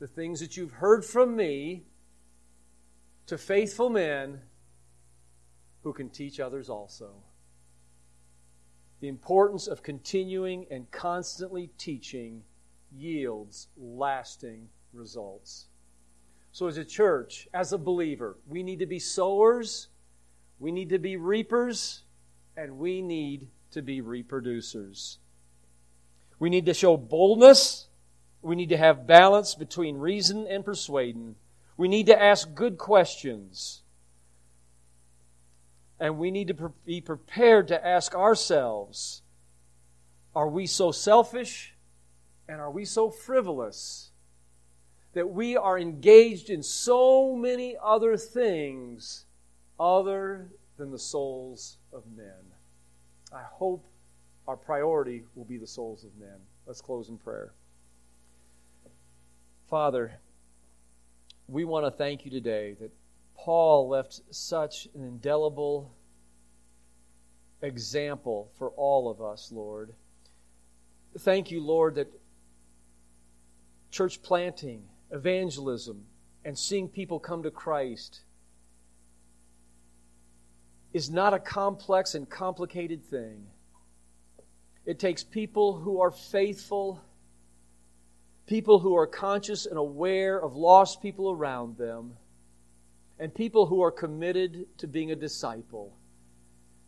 the 0.02 0.08
things 0.08 0.40
that 0.40 0.56
you've 0.56 0.72
heard 0.72 1.04
from 1.04 1.36
me 1.36 1.84
to 3.24 3.38
faithful 3.38 3.88
men 3.88 4.40
who 5.84 5.92
can 5.92 6.10
teach 6.10 6.40
others 6.40 6.68
also. 6.68 7.12
The 8.98 9.06
importance 9.06 9.68
of 9.68 9.84
continuing 9.84 10.66
and 10.72 10.90
constantly 10.90 11.70
teaching 11.78 12.42
yields 12.92 13.68
lasting 13.76 14.66
results. 14.92 15.66
So, 16.50 16.66
as 16.66 16.78
a 16.78 16.84
church, 16.84 17.46
as 17.54 17.72
a 17.72 17.78
believer, 17.78 18.38
we 18.48 18.64
need 18.64 18.80
to 18.80 18.86
be 18.86 18.98
sowers, 18.98 19.86
we 20.58 20.72
need 20.72 20.88
to 20.88 20.98
be 20.98 21.16
reapers, 21.16 22.02
and 22.56 22.76
we 22.76 23.02
need 23.02 23.46
to 23.70 23.82
be 23.82 24.02
reproducers. 24.02 25.18
We 26.40 26.50
need 26.50 26.66
to 26.66 26.74
show 26.74 26.96
boldness. 26.96 27.86
We 28.42 28.56
need 28.56 28.70
to 28.70 28.76
have 28.76 29.06
balance 29.06 29.54
between 29.54 29.96
reason 29.98 30.46
and 30.48 30.64
persuading. 30.64 31.36
We 31.76 31.88
need 31.88 32.06
to 32.06 32.20
ask 32.20 32.52
good 32.54 32.76
questions. 32.76 33.82
And 35.98 36.18
we 36.18 36.30
need 36.30 36.48
to 36.48 36.72
be 36.84 37.00
prepared 37.00 37.68
to 37.68 37.86
ask 37.86 38.14
ourselves 38.14 39.22
are 40.34 40.48
we 40.48 40.66
so 40.66 40.90
selfish 40.90 41.74
and 42.48 42.60
are 42.60 42.70
we 42.70 42.84
so 42.84 43.10
frivolous 43.10 44.10
that 45.12 45.28
we 45.28 45.56
are 45.56 45.78
engaged 45.78 46.50
in 46.50 46.62
so 46.62 47.36
many 47.36 47.76
other 47.82 48.16
things 48.16 49.26
other 49.78 50.48
than 50.78 50.90
the 50.90 50.98
souls 50.98 51.78
of 51.92 52.02
men. 52.16 52.32
I 53.32 53.42
hope 53.42 53.84
our 54.48 54.56
priority 54.56 55.24
will 55.34 55.44
be 55.44 55.58
the 55.58 55.66
souls 55.66 56.04
of 56.04 56.16
men. 56.18 56.38
Let's 56.66 56.80
close 56.80 57.08
in 57.08 57.18
prayer. 57.18 57.52
Father, 59.72 60.12
we 61.48 61.64
want 61.64 61.86
to 61.86 61.90
thank 61.90 62.26
you 62.26 62.30
today 62.30 62.76
that 62.78 62.92
Paul 63.34 63.88
left 63.88 64.20
such 64.28 64.86
an 64.94 65.02
indelible 65.02 65.94
example 67.62 68.50
for 68.58 68.68
all 68.72 69.10
of 69.10 69.22
us, 69.22 69.50
Lord. 69.50 69.94
Thank 71.20 71.50
you, 71.50 71.62
Lord, 71.62 71.94
that 71.94 72.12
church 73.90 74.20
planting 74.20 74.82
evangelism, 75.10 76.04
and 76.44 76.58
seeing 76.58 76.86
people 76.86 77.18
come 77.18 77.42
to 77.42 77.50
Christ 77.50 78.24
is 80.92 81.08
not 81.08 81.32
a 81.32 81.38
complex 81.38 82.14
and 82.14 82.28
complicated 82.28 83.06
thing. 83.06 83.46
It 84.84 84.98
takes 84.98 85.24
people 85.24 85.78
who 85.78 86.02
are 86.02 86.10
faithful, 86.10 87.00
people 88.52 88.80
who 88.80 88.94
are 88.94 89.06
conscious 89.06 89.64
and 89.64 89.78
aware 89.78 90.38
of 90.38 90.54
lost 90.54 91.00
people 91.00 91.30
around 91.30 91.78
them, 91.78 92.12
and 93.18 93.34
people 93.34 93.64
who 93.64 93.80
are 93.80 93.90
committed 93.90 94.66
to 94.76 94.86
being 94.86 95.10
a 95.10 95.16
disciple. 95.16 95.96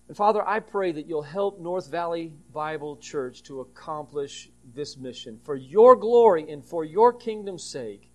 And 0.06 0.14
Father, 0.14 0.46
I 0.46 0.60
pray 0.60 0.92
that 0.92 1.06
you'll 1.06 1.22
help 1.22 1.58
North 1.58 1.90
Valley 1.90 2.34
Bible 2.52 2.98
Church 2.98 3.44
to 3.44 3.60
accomplish 3.60 4.50
this 4.74 4.98
mission 4.98 5.40
for 5.42 5.56
your 5.56 5.96
glory 5.96 6.50
and 6.50 6.62
for 6.62 6.84
your 6.84 7.14
kingdom's 7.14 7.64
sake. 7.64 8.10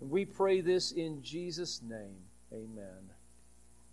And 0.00 0.10
we 0.10 0.24
pray 0.24 0.60
this 0.60 0.90
in 0.90 1.22
Jesus' 1.22 1.82
name. 1.88 2.16
Amen. 2.52 3.11